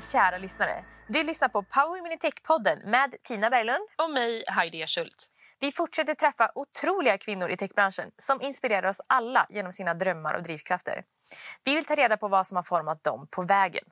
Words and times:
kära 0.00 0.38
lyssnare. 0.38 0.84
Du 1.08 1.22
lyssnar 1.22 1.48
på 1.48 1.62
Power 1.62 2.12
in 2.12 2.18
Tech-podden 2.18 2.90
med 2.90 3.14
Tina 3.22 3.50
Berglund. 3.50 3.88
Och 4.02 4.10
mig, 4.10 4.44
Heidi 4.48 4.86
Schult. 4.86 5.26
Vi 5.60 5.72
fortsätter 5.72 6.14
träffa 6.14 6.50
otroliga 6.54 7.18
kvinnor 7.18 7.50
i 7.50 7.56
techbranschen 7.56 8.10
som 8.22 8.42
inspirerar 8.42 8.88
oss 8.88 9.00
alla 9.06 9.46
genom 9.48 9.72
sina 9.72 9.94
drömmar 9.94 10.34
och 10.34 10.42
drivkrafter. 10.42 11.04
Vi 11.64 11.74
vill 11.74 11.84
ta 11.84 11.94
reda 11.94 12.16
på 12.16 12.28
vad 12.28 12.46
som 12.46 12.56
har 12.56 12.62
format 12.62 13.04
dem 13.04 13.28
på 13.30 13.42
vägen. 13.42 13.84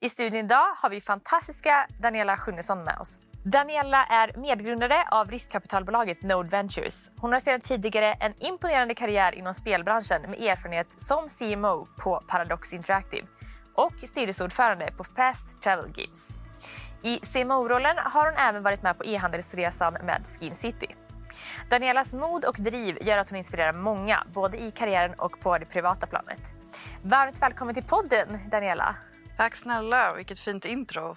I 0.00 0.08
studion 0.08 0.38
idag 0.38 0.74
har 0.76 0.90
vi 0.90 1.00
fantastiska 1.00 1.86
Daniela 2.00 2.36
Sjunnesson 2.36 2.82
med 2.82 2.98
oss. 2.98 3.20
Daniela 3.44 4.06
är 4.06 4.36
medgrundare 4.36 5.08
av 5.10 5.30
riskkapitalbolaget 5.30 6.22
Node 6.22 6.48
Ventures. 6.48 7.10
Hon 7.20 7.32
har 7.32 7.40
sedan 7.40 7.60
tidigare 7.60 8.12
en 8.12 8.34
imponerande 8.38 8.94
karriär 8.94 9.34
inom 9.34 9.54
spelbranschen 9.54 10.22
med 10.22 10.40
erfarenhet 10.40 11.00
som 11.00 11.28
CMO 11.28 11.88
på 12.02 12.22
Paradox 12.28 12.72
Interactive 12.72 13.26
och 13.74 13.92
styrelseordförande 13.96 14.92
på 14.96 15.04
Fast 15.04 15.62
Travel 15.62 15.90
Games. 15.92 16.28
I 17.02 17.18
CMO-rollen 17.18 17.96
har 17.98 18.24
hon 18.24 18.36
även 18.36 18.62
varit 18.62 18.82
med 18.82 18.98
på 18.98 19.04
e-handelsresan 19.04 19.92
med 19.92 20.26
Skin 20.26 20.54
City. 20.54 20.86
Danielas 21.70 22.12
mod 22.12 22.44
och 22.44 22.56
driv 22.58 22.98
gör 23.02 23.18
att 23.18 23.30
hon 23.30 23.38
inspirerar 23.38 23.72
många, 23.72 24.26
både 24.34 24.58
i 24.58 24.70
karriären 24.70 25.14
och 25.14 25.40
på 25.40 25.58
det 25.58 25.66
privata 25.66 26.06
planet. 26.06 26.40
Varmt 27.02 27.42
välkommen 27.42 27.74
till 27.74 27.84
podden, 27.84 28.50
Daniela. 28.50 28.96
Tack 29.36 29.54
snälla, 29.54 30.14
vilket 30.14 30.40
fint 30.40 30.64
intro. 30.64 31.16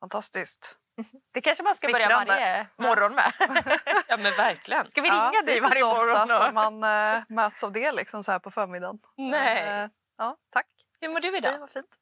Fantastiskt. 0.00 0.78
Det 1.34 1.40
kanske 1.40 1.64
man 1.64 1.74
ska 1.74 1.88
börja 1.88 2.08
varje 2.08 2.66
morgon 2.76 3.14
med. 3.14 3.32
ja 4.08 4.16
men 4.16 4.32
verkligen. 4.36 4.90
Ska 4.90 5.00
vi 5.00 5.08
ringa 5.10 5.30
ja, 5.34 5.42
dig 5.42 5.60
varje 5.60 5.84
morgon? 5.84 6.06
Det 6.06 6.12
är 6.12 6.22
inte 6.22 6.34
så 6.34 6.34
ofta 6.34 6.46
som 6.46 6.80
man 6.80 7.16
äh, 7.16 7.22
möts 7.28 7.64
av 7.64 7.72
det 7.72 7.92
liksom 7.92 8.24
så 8.24 8.32
här 8.32 8.38
på 8.38 8.50
förmiddagen. 8.50 8.98
Nej. 9.16 9.82
Äh, 9.82 9.88
ja, 10.18 10.36
tack. 10.52 10.66
Hur 11.04 11.08
mår 11.08 11.20
du 11.20 11.36
idag? 11.36 11.52
Det 11.52 11.58
var 11.58 11.66
fint. 11.66 11.98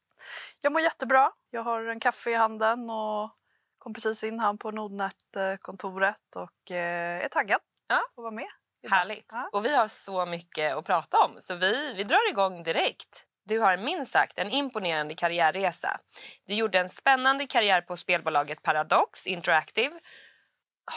Jag 0.60 0.72
mår 0.72 0.82
jättebra. 0.82 1.32
Jag 1.50 1.62
har 1.62 1.84
en 1.84 2.00
kaffe 2.00 2.30
i 2.30 2.34
handen 2.34 2.90
och 2.90 3.30
kom 3.78 3.94
precis 3.94 4.24
in 4.24 4.40
här 4.40 4.54
på 4.54 4.70
Nordnet-kontoret 4.70 6.36
och 6.36 6.70
eh, 6.70 7.24
är 7.24 7.28
taggad 7.28 7.60
ja. 7.88 7.96
att 7.96 8.22
vara 8.22 8.30
med. 8.30 8.48
Idag. 8.82 8.96
Härligt. 8.96 9.26
Ja. 9.32 9.50
Och 9.52 9.64
vi 9.64 9.76
har 9.76 9.88
så 9.88 10.26
mycket 10.26 10.76
att 10.76 10.86
prata 10.86 11.18
om 11.24 11.36
så 11.40 11.54
vi, 11.54 11.94
vi 11.94 12.04
drar 12.04 12.30
igång 12.30 12.62
direkt. 12.62 13.24
Du 13.44 13.58
har 13.58 13.76
minst 13.76 14.12
sagt 14.12 14.38
en 14.38 14.50
imponerande 14.50 15.14
karriärresa. 15.14 16.00
Du 16.46 16.54
gjorde 16.54 16.78
en 16.78 16.88
spännande 16.88 17.46
karriär 17.46 17.80
på 17.80 17.96
spelbolaget 17.96 18.62
Paradox 18.62 19.26
Interactive. 19.26 20.00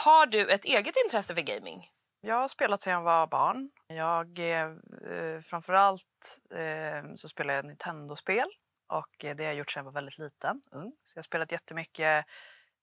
Har 0.04 0.26
du 0.26 0.50
ett 0.50 0.64
eget 0.64 0.94
intresse 1.04 1.34
för 1.34 1.42
gaming? 1.42 1.88
Jag 2.20 2.34
har 2.34 2.48
spelat 2.48 2.82
sedan 2.82 2.92
jag 2.92 3.02
var 3.02 3.26
barn. 3.26 3.70
Jag, 3.86 4.38
eh, 4.38 5.40
framförallt 5.40 6.38
eh, 6.50 7.14
så 7.14 7.28
spelar 7.28 7.54
jag 7.54 7.64
Nintendo-spel 7.64 8.48
och 8.88 9.14
det 9.18 9.38
har 9.38 9.42
jag 9.42 9.54
gjort 9.54 9.70
sedan 9.70 9.80
jag 9.80 9.84
var 9.84 9.92
väldigt 9.92 10.18
liten, 10.18 10.62
ung. 10.70 10.92
Så 11.04 11.16
jag 11.16 11.18
har 11.18 11.22
spelat 11.22 11.52
jättemycket 11.52 12.26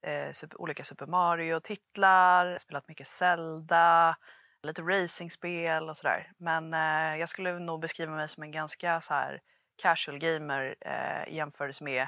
eh, 0.02 0.31
super, 0.31 0.62
olika 0.62 0.84
Super 0.84 1.06
Mario-titlar, 1.06 2.58
spelat 2.58 2.88
mycket 2.88 3.08
Zelda, 3.08 4.17
lite 4.64 4.81
racingspel 4.81 5.90
och 5.90 5.97
sådär. 5.97 6.31
Men 6.38 6.73
eh, 6.73 7.20
jag 7.20 7.30
skulle 7.30 7.59
nog 7.59 7.81
beskriva 7.81 8.12
mig 8.12 8.30
som 8.30 8.44
en 8.44 8.52
ganska 8.52 9.02
så 9.02 9.14
här 9.14 9.42
casual 9.81 10.20
gamer 10.20 10.75
eh, 10.81 11.34
i 11.34 11.36
jämförelse 11.36 11.84
med 11.84 12.08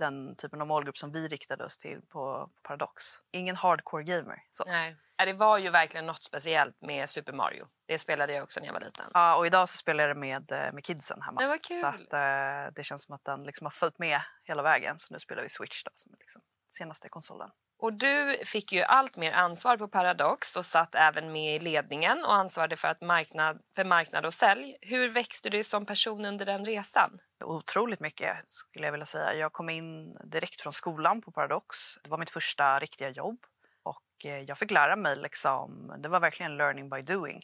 den 0.00 0.36
typen 0.36 0.60
av 0.60 0.66
målgrupp 0.66 0.98
som 0.98 1.12
vi 1.12 1.28
riktade 1.28 1.64
oss 1.64 1.78
till 1.78 2.00
på 2.08 2.50
Paradox. 2.62 3.04
Ingen 3.32 3.56
hardcore 3.56 4.04
gamer. 4.04 4.42
Så. 4.50 4.64
Nej. 4.64 4.96
Det 5.24 5.32
var 5.32 5.58
ju 5.58 5.70
verkligen 5.70 6.06
något 6.06 6.22
speciellt 6.22 6.76
med 6.80 7.08
Super 7.08 7.32
Mario. 7.32 7.66
Det 7.86 7.98
spelade 7.98 8.32
jag 8.32 8.42
också 8.42 8.60
när 8.60 8.66
jag 8.66 8.72
var 8.72 8.80
liten. 8.80 9.06
Ja, 9.14 9.36
och 9.36 9.46
idag 9.46 9.68
så 9.68 9.76
spelar 9.76 10.04
jag 10.04 10.16
det 10.16 10.20
med, 10.20 10.52
eh, 10.52 10.72
med 10.72 10.84
kidsen 10.84 11.22
hemma. 11.22 11.40
Det 11.40 11.46
var 11.46 11.58
kul. 11.58 11.80
Så 11.80 11.86
att, 11.86 12.12
eh, 12.12 12.74
det 12.74 12.84
känns 12.84 13.04
som 13.04 13.14
att 13.14 13.24
den 13.24 13.42
liksom 13.42 13.64
har 13.64 13.70
följt 13.70 13.98
med 13.98 14.20
hela 14.44 14.62
vägen. 14.62 14.98
Så 14.98 15.12
nu 15.12 15.18
spelar 15.18 15.42
vi 15.42 15.48
Switch 15.48 15.84
då, 15.84 15.90
som 15.94 16.12
liksom 16.20 16.42
senaste 16.70 17.08
konsolen. 17.08 17.50
Och 17.78 17.92
du 17.92 18.36
fick 18.44 18.72
ju 18.72 18.82
allt 18.82 19.16
mer 19.16 19.32
ansvar 19.32 19.76
på 19.76 19.88
Paradox 19.88 20.56
och 20.56 20.64
satt 20.64 20.94
även 20.94 21.32
med 21.32 21.56
i 21.56 21.58
ledningen 21.58 22.24
och 22.24 22.34
ansvarade 22.34 22.76
för, 22.76 22.88
att 22.88 23.00
marknad, 23.00 23.60
för 23.76 23.84
marknad 23.84 24.26
och 24.26 24.34
sälj. 24.34 24.76
Hur 24.80 25.08
växte 25.08 25.50
du 25.50 25.64
som 25.64 25.86
person 25.86 26.24
under 26.24 26.46
den 26.46 26.64
resan? 26.64 27.20
Otroligt 27.44 28.00
mycket 28.00 28.36
skulle 28.46 28.86
jag 28.86 28.92
vilja 28.92 29.06
säga. 29.06 29.34
Jag 29.34 29.52
kom 29.52 29.70
in 29.70 30.16
direkt 30.24 30.62
från 30.62 30.72
skolan 30.72 31.20
på 31.20 31.32
Paradox. 31.32 31.76
Det 32.02 32.10
var 32.10 32.18
mitt 32.18 32.30
första 32.30 32.78
riktiga 32.78 33.08
jobb 33.10 33.38
och 33.82 34.24
eh, 34.24 34.40
jag 34.40 34.58
fick 34.58 34.70
lära 34.70 34.96
mig 34.96 35.16
liksom, 35.16 35.94
det 35.98 36.08
var 36.08 36.20
verkligen 36.20 36.56
learning 36.56 36.90
by 36.90 37.02
doing. 37.02 37.42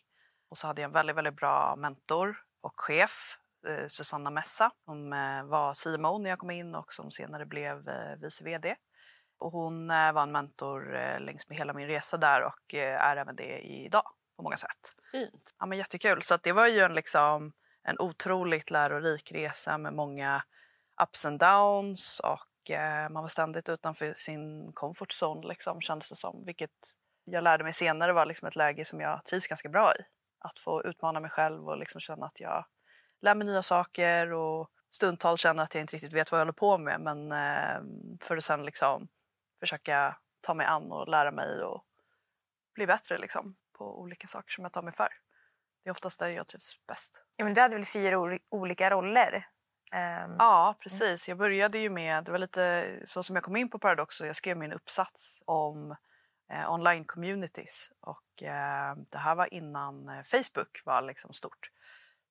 Och 0.50 0.58
så 0.58 0.66
hade 0.66 0.82
jag 0.82 0.88
en 0.88 0.92
väldigt, 0.92 1.16
väldigt 1.16 1.36
bra 1.36 1.76
mentor 1.76 2.36
och 2.60 2.80
chef, 2.80 3.38
eh, 3.68 3.86
Susanna 3.86 4.30
Messa, 4.30 4.70
som 4.84 5.12
eh, 5.12 5.44
var 5.44 5.74
CMO 5.74 6.18
när 6.18 6.30
jag 6.30 6.38
kom 6.38 6.50
in 6.50 6.74
och 6.74 6.92
som 6.92 7.10
senare 7.10 7.46
blev 7.46 7.90
vice 8.20 8.44
VD. 8.44 8.76
Och 9.38 9.52
hon 9.52 9.88
var 9.88 10.22
en 10.22 10.32
mentor 10.32 11.18
längs 11.18 11.48
med 11.48 11.58
hela 11.58 11.72
min 11.72 11.86
resa 11.86 12.16
där 12.16 12.42
och 12.42 12.74
är 12.74 13.16
även 13.16 13.36
det 13.36 13.58
idag 13.58 14.02
på 14.36 14.42
många 14.42 14.56
sätt. 14.56 14.94
Fint. 15.12 15.54
Ja, 15.58 15.66
men 15.66 15.78
jättekul. 15.78 16.22
Så 16.22 16.36
det 16.36 16.52
var 16.52 16.66
ju 16.66 16.80
en, 16.80 16.94
liksom, 16.94 17.52
en 17.86 18.00
otroligt 18.00 18.70
lärorik 18.70 19.32
resa 19.32 19.78
med 19.78 19.92
många 19.92 20.42
ups 21.02 21.24
and 21.24 21.38
downs 21.38 22.20
och 22.20 22.70
eh, 22.70 23.10
man 23.10 23.22
var 23.22 23.28
ständigt 23.28 23.68
utanför 23.68 24.14
sin 24.14 24.72
comfort 24.72 25.12
zone 25.22 25.48
liksom, 25.48 25.80
kändes 25.80 26.08
det 26.08 26.16
som. 26.16 26.44
Vilket 26.44 26.70
jag 27.24 27.44
lärde 27.44 27.64
mig 27.64 27.72
senare 27.72 28.12
var 28.12 28.26
liksom 28.26 28.48
ett 28.48 28.56
läge 28.56 28.84
som 28.84 29.00
jag 29.00 29.24
trivs 29.24 29.46
ganska 29.46 29.68
bra 29.68 29.92
i. 29.94 30.02
Att 30.38 30.58
få 30.58 30.84
utmana 30.84 31.20
mig 31.20 31.30
själv 31.30 31.68
och 31.68 31.78
liksom 31.78 32.00
känna 32.00 32.26
att 32.26 32.40
jag 32.40 32.64
lär 33.20 33.34
mig 33.34 33.46
nya 33.46 33.62
saker 33.62 34.32
och 34.32 34.70
stundtals 34.90 35.40
känna 35.40 35.62
att 35.62 35.74
jag 35.74 35.80
inte 35.80 35.96
riktigt 35.96 36.12
vet 36.12 36.32
vad 36.32 36.40
jag 36.40 36.44
håller 36.44 36.52
på 36.52 36.78
med 36.78 37.00
men 37.00 37.32
eh, 37.32 37.80
för 38.20 38.36
att 38.36 38.44
sen 38.44 38.64
liksom 38.64 39.08
försöka 39.60 40.16
ta 40.40 40.54
mig 40.54 40.66
an 40.66 40.92
och 40.92 41.08
lära 41.08 41.32
mig 41.32 41.62
och 41.62 41.84
bli 42.74 42.86
bättre 42.86 43.18
liksom, 43.18 43.56
på 43.78 44.00
olika 44.00 44.26
saker 44.26 44.52
som 44.52 44.64
jag 44.64 44.72
tar 44.72 44.82
mig 44.82 44.92
för. 44.92 45.08
Det 45.86 45.90
är 45.90 45.92
oftast 45.92 46.18
där 46.18 46.28
jag 46.28 46.46
trivs 46.46 46.86
bäst. 46.86 47.24
Ja, 47.36 47.44
men 47.44 47.54
du 47.54 47.60
hade 47.60 47.76
väl 47.76 47.84
fyra 47.84 48.38
olika 48.50 48.90
roller? 48.90 49.48
Um, 50.24 50.36
ja, 50.38 50.74
precis. 50.80 51.28
Jag 51.28 51.38
började 51.38 51.78
ju 51.78 51.90
med, 51.90 52.24
det 52.24 52.32
var 52.32 52.38
lite 52.38 52.86
så 53.04 53.22
som 53.22 53.36
jag 53.36 53.42
kom 53.44 53.56
in 53.56 53.70
på 53.70 53.78
Paradox 53.78 54.20
jag 54.20 54.36
skrev 54.36 54.56
min 54.56 54.72
uppsats 54.72 55.42
om 55.44 55.96
eh, 56.52 56.72
online 56.72 57.04
communities 57.04 57.90
och 58.00 58.42
eh, 58.42 58.96
det 59.10 59.18
här 59.18 59.34
var 59.34 59.54
innan 59.54 60.08
eh, 60.08 60.22
Facebook 60.22 60.82
var 60.84 61.02
liksom 61.02 61.32
stort. 61.32 61.70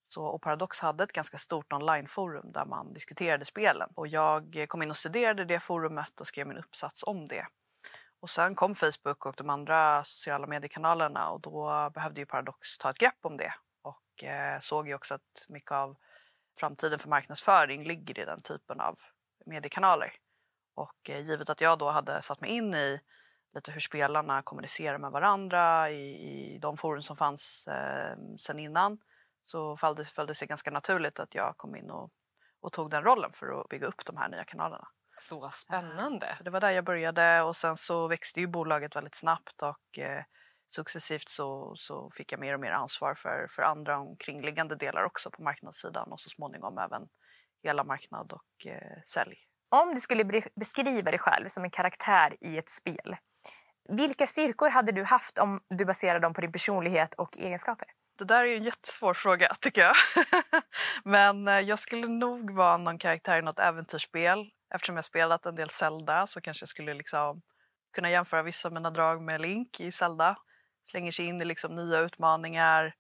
Så, 0.07 0.25
och 0.25 0.41
Paradox 0.41 0.79
hade 0.79 1.03
ett 1.03 1.13
ganska 1.13 1.37
stort 1.37 1.73
onlineforum 1.73 2.51
där 2.51 2.65
man 2.65 2.93
diskuterade 2.93 3.45
spelen. 3.45 3.89
Och 3.95 4.07
jag 4.07 4.65
kom 4.67 4.81
in 4.81 4.89
och 4.89 4.97
studerade 4.97 5.45
det 5.45 5.59
forumet 5.59 6.21
och 6.21 6.27
skrev 6.27 6.47
min 6.47 6.57
uppsats 6.57 7.03
om 7.03 7.25
det. 7.25 7.47
Och 8.19 8.29
sen 8.29 8.55
kom 8.55 8.75
Facebook 8.75 9.25
och 9.25 9.35
de 9.37 9.49
andra 9.49 10.03
sociala 10.03 10.47
mediekanalerna 10.47 11.29
och 11.29 11.41
då 11.41 11.89
behövde 11.93 12.21
ju 12.21 12.25
Paradox 12.25 12.77
ta 12.77 12.89
ett 12.89 12.97
grepp 12.97 13.19
om 13.21 13.37
det. 13.37 13.53
Och 13.81 14.23
eh, 14.23 14.59
såg 14.59 14.87
ju 14.87 14.95
också 14.95 15.13
att 15.13 15.45
mycket 15.49 15.71
av 15.71 15.95
framtiden 16.59 16.99
för 16.99 17.09
marknadsföring 17.09 17.83
ligger 17.83 18.19
i 18.19 18.25
den 18.25 18.41
typen 18.41 18.79
av 18.79 18.99
mediekanaler. 19.45 20.13
Och 20.75 21.09
eh, 21.09 21.19
givet 21.19 21.49
att 21.49 21.61
jag 21.61 21.79
då 21.79 21.89
hade 21.89 22.21
satt 22.21 22.41
mig 22.41 22.49
in 22.49 22.73
i 22.73 22.99
lite 23.55 23.71
hur 23.71 23.79
spelarna 23.79 24.41
kommunicerar 24.41 24.97
med 24.97 25.11
varandra 25.11 25.91
i, 25.91 26.55
i 26.55 26.57
de 26.57 26.77
forum 26.77 27.01
som 27.01 27.15
fanns 27.15 27.67
eh, 27.67 28.17
sen 28.37 28.59
innan 28.59 28.97
så 29.43 29.77
föll 29.77 29.95
det, 30.27 30.33
sig 30.33 30.47
ganska 30.47 30.71
naturligt 30.71 31.19
att 31.19 31.35
jag 31.35 31.57
kom 31.57 31.75
in 31.75 31.91
och, 31.91 32.11
och 32.61 32.71
tog 32.71 32.89
den 32.89 33.03
rollen 33.03 33.31
för 33.31 33.61
att 33.61 33.67
bygga 33.67 33.87
upp 33.87 34.05
de 34.05 34.17
här 34.17 34.29
nya 34.29 34.43
kanalerna. 34.43 34.87
Så 35.17 35.49
spännande! 35.49 36.35
Så 36.37 36.43
det 36.43 36.49
var 36.49 36.61
där 36.61 36.71
jag 36.71 36.85
började 36.85 37.41
och 37.41 37.55
sen 37.55 37.77
så 37.77 38.07
växte 38.07 38.39
ju 38.39 38.47
bolaget 38.47 38.95
väldigt 38.95 39.15
snabbt 39.15 39.61
och 39.61 39.99
eh, 39.99 40.23
successivt 40.69 41.29
så, 41.29 41.73
så 41.75 42.11
fick 42.11 42.31
jag 42.31 42.39
mer 42.39 42.53
och 42.53 42.59
mer 42.59 42.71
ansvar 42.71 43.13
för, 43.13 43.47
för 43.49 43.61
andra 43.61 43.99
omkringliggande 43.99 44.75
delar 44.75 45.03
också 45.03 45.31
på 45.31 45.43
marknadssidan 45.43 46.11
och 46.11 46.19
så 46.19 46.29
småningom 46.29 46.77
även 46.77 47.01
hela 47.63 47.83
marknad 47.83 48.33
och 48.33 48.67
eh, 48.67 49.01
sälj. 49.05 49.35
Om 49.69 49.95
du 49.95 50.01
skulle 50.01 50.43
beskriva 50.55 51.11
dig 51.11 51.19
själv 51.19 51.47
som 51.47 51.63
en 51.63 51.69
karaktär 51.69 52.37
i 52.41 52.57
ett 52.57 52.69
spel, 52.69 53.15
vilka 53.89 54.27
styrkor 54.27 54.69
hade 54.69 54.91
du 54.91 55.03
haft 55.03 55.37
om 55.37 55.61
du 55.69 55.85
baserade 55.85 56.19
dem 56.19 56.33
på 56.33 56.41
din 56.41 56.51
personlighet 56.51 57.13
och 57.13 57.37
egenskaper? 57.37 57.87
Det 58.17 58.25
där 58.25 58.45
är 58.45 58.57
en 58.57 58.63
jättesvår 58.63 59.13
fråga 59.13 59.47
tycker 59.61 59.81
jag. 59.81 59.95
Men 61.03 61.47
eh, 61.47 61.59
jag 61.59 61.79
skulle 61.79 62.07
nog 62.07 62.51
vara 62.51 62.77
någon 62.77 62.97
karaktär 62.97 63.39
i 63.39 63.41
något 63.41 63.59
äventyrsspel. 63.59 64.51
Eftersom 64.75 64.95
jag 64.95 65.05
spelat 65.05 65.45
en 65.45 65.55
del 65.55 65.69
Zelda 65.69 66.27
så 66.27 66.41
kanske 66.41 66.63
jag 66.63 66.69
skulle 66.69 66.93
liksom 66.93 67.41
kunna 67.93 68.09
jämföra 68.09 68.43
vissa 68.43 68.67
av 68.67 68.73
mina 68.73 68.89
drag 68.89 69.21
med 69.21 69.41
Link 69.41 69.79
i 69.79 69.91
Zelda. 69.91 70.37
Slänger 70.83 71.11
sig 71.11 71.25
in 71.25 71.41
i 71.41 71.45
liksom 71.45 71.75
nya 71.75 71.99
utmaningar, 71.99 72.95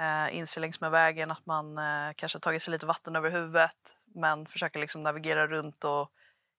eh, 0.00 0.36
inser 0.36 0.60
längs 0.60 0.80
med 0.80 0.90
vägen 0.90 1.30
att 1.30 1.46
man 1.46 1.78
eh, 1.78 2.12
kanske 2.16 2.38
tagit 2.38 2.62
sig 2.62 2.72
lite 2.72 2.86
vatten 2.86 3.16
över 3.16 3.30
huvudet 3.30 3.76
men 4.14 4.46
försöker 4.46 4.80
liksom 4.80 5.02
navigera 5.02 5.46
runt 5.46 5.84
och 5.84 6.10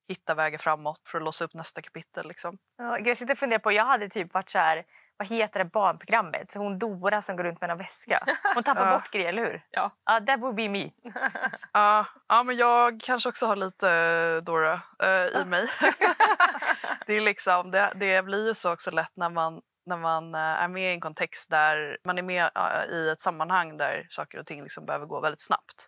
hitta 0.08 0.36
vägar 0.36 0.58
framåt 0.58 1.02
för 1.08 1.18
att 1.18 1.24
låsa 1.24 1.46
upp 1.46 1.54
nästa 1.54 1.82
kapitel. 1.82 2.28
Liksom. 2.28 2.58
Ja, 2.78 3.00
jag 3.00 3.18
sitter 3.18 3.34
och 3.34 3.38
funderar 3.38 3.60
på, 3.60 3.72
jag 3.72 3.86
hade 3.86 4.10
typ 4.10 4.34
varit 4.34 4.50
så 4.50 4.58
här 4.58 4.86
vad 5.22 5.30
heter 5.30 5.60
det 5.60 5.66
barnprogrammet? 5.66 6.52
Så 6.52 6.60
hon 6.60 6.80
Dora 6.80 7.22
som 7.22 7.36
går 7.36 7.44
runt 7.44 7.62
med 7.62 7.70
en 7.70 7.78
väska. 7.78 8.24
Hon 8.56 8.64
tappar 8.64 8.86
Ja. 8.92 8.94
bort 8.94 9.12
grejer, 9.12 9.30
eller 9.30 9.42
hur? 9.42 9.62
Ja. 9.72 9.92
Ja, 10.06 10.20
that 10.28 10.40
would 10.40 10.56
be 10.56 10.70
me. 10.70 10.90
Ja, 11.74 12.06
ja, 12.28 12.44
men 12.44 12.58
jag 12.58 13.02
kanske 13.02 13.30
också 13.30 13.46
har 13.46 13.56
lite 13.56 13.90
eh, 13.92 14.46
Dora 14.46 14.74
eh, 15.04 15.42
i 15.42 15.46
mig. 15.46 15.68
det, 17.08 17.14
är 17.14 17.22
liksom, 17.22 17.72
det, 17.72 17.94
det 17.96 18.26
blir 18.26 18.48
ju 18.48 18.54
så 18.54 18.74
också 18.74 18.92
lätt 18.92 19.12
när 19.16 19.30
man, 19.30 19.62
när 19.86 19.98
man 19.98 20.36
eh, 20.36 20.42
är 20.42 20.68
med 20.68 20.92
i 20.92 20.94
en 20.94 21.02
kontext 21.02 21.50
där 21.50 21.98
man 22.06 22.18
är 22.18 22.24
med 22.24 22.50
i 22.92 23.10
ett 23.10 23.22
sammanhang 23.22 23.78
där 23.78 24.08
saker 24.10 24.40
och 24.40 24.46
ting 24.46 24.64
liksom 24.64 24.86
behöver 24.86 25.06
gå 25.06 25.22
väldigt 25.22 25.42
snabbt. 25.42 25.88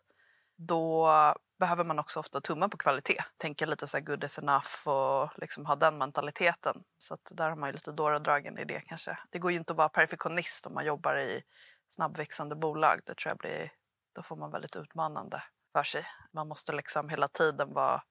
Då 0.57 1.07
behöver 1.63 1.83
man 1.83 2.00
också 2.00 2.19
ofta 2.19 2.42
tumma 2.42 2.69
på 2.69 2.77
kvalitet. 2.77 3.24
Tänka 3.38 3.65
lite 3.65 3.88
så 3.88 3.98
här 3.98 4.04
good 4.06 4.24
is 4.24 4.39
enough 4.39 4.88
och 4.88 5.30
liksom 5.38 5.65
ha 5.65 5.75
den 5.75 5.98
mentaliteten. 5.98 6.83
Så 6.98 7.13
att 7.13 7.31
där 7.31 7.50
har 7.50 7.56
man 7.56 7.69
ju 7.69 7.74
lite 7.74 7.92
Dora-dragen 7.92 8.57
i 8.57 8.65
det 8.65 8.81
kanske. 8.81 9.18
Det 9.30 9.39
går 9.39 9.51
ju 9.51 9.57
inte 9.57 9.74
att 9.74 9.77
vara 9.77 9.89
perfektionist 9.89 10.65
om 10.65 10.74
man 10.74 10.86
jobbar 10.86 11.18
i 11.18 11.44
snabbväxande 11.89 12.56
bolag. 12.56 13.00
Det 13.06 13.15
tror 13.15 13.31
jag 13.31 13.38
blir, 13.38 13.71
då 14.15 14.24
får 14.24 14.36
man 14.36 14.51
väldigt 14.51 14.75
utmanande 14.75 15.44
för 15.74 15.83
sig. 15.83 16.06
Man 16.33 16.48
måste 16.48 16.74
liksom 16.74 17.10
hela 17.10 17.27
tiden 17.27 17.74
vara 17.74 18.04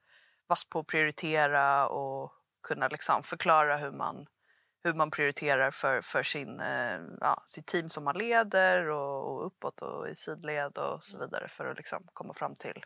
vass 0.47 0.69
på 0.69 0.79
att 0.79 0.87
prioritera 0.87 1.87
och 1.87 2.33
kunna 2.67 2.87
liksom 2.87 3.23
förklara 3.23 3.77
hur 3.77 3.91
man, 3.91 4.25
hur 4.83 4.93
man 4.93 5.11
prioriterar 5.11 5.71
för, 5.71 6.01
för 6.01 6.23
sin, 6.23 6.59
eh, 6.59 6.99
ja, 7.19 7.43
sitt 7.47 7.67
team 7.67 7.89
som 7.89 8.03
man 8.03 8.17
leder 8.17 8.89
och, 8.89 9.31
och 9.31 9.45
uppåt 9.45 9.81
och 9.81 10.09
i 10.09 10.15
sidled 10.15 10.77
och 10.77 11.03
så 11.03 11.19
vidare 11.19 11.47
för 11.47 11.65
att 11.65 11.77
liksom 11.77 12.07
komma 12.13 12.33
fram 12.33 12.55
till 12.55 12.85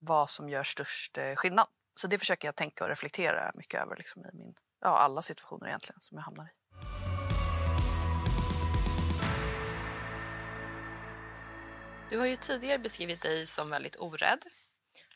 vad 0.00 0.30
som 0.30 0.48
gör 0.48 0.62
störst 0.62 1.18
eh, 1.18 1.34
skillnad. 1.34 1.66
Så 1.94 2.06
det 2.06 2.18
försöker 2.18 2.48
jag 2.48 2.56
tänka 2.56 2.84
och 2.84 2.90
reflektera 2.90 3.52
mycket 3.54 3.80
över 3.80 3.96
liksom, 3.96 4.26
i 4.26 4.30
min, 4.32 4.54
ja, 4.80 4.98
alla 4.98 5.22
situationer 5.22 5.66
egentligen 5.66 6.00
som 6.00 6.16
jag 6.18 6.24
hamnar 6.24 6.44
i. 6.44 6.50
Du 12.10 12.18
har 12.18 12.26
ju 12.26 12.36
tidigare 12.36 12.78
beskrivit 12.78 13.22
dig 13.22 13.46
som 13.46 13.70
väldigt 13.70 13.96
orädd. 13.96 14.38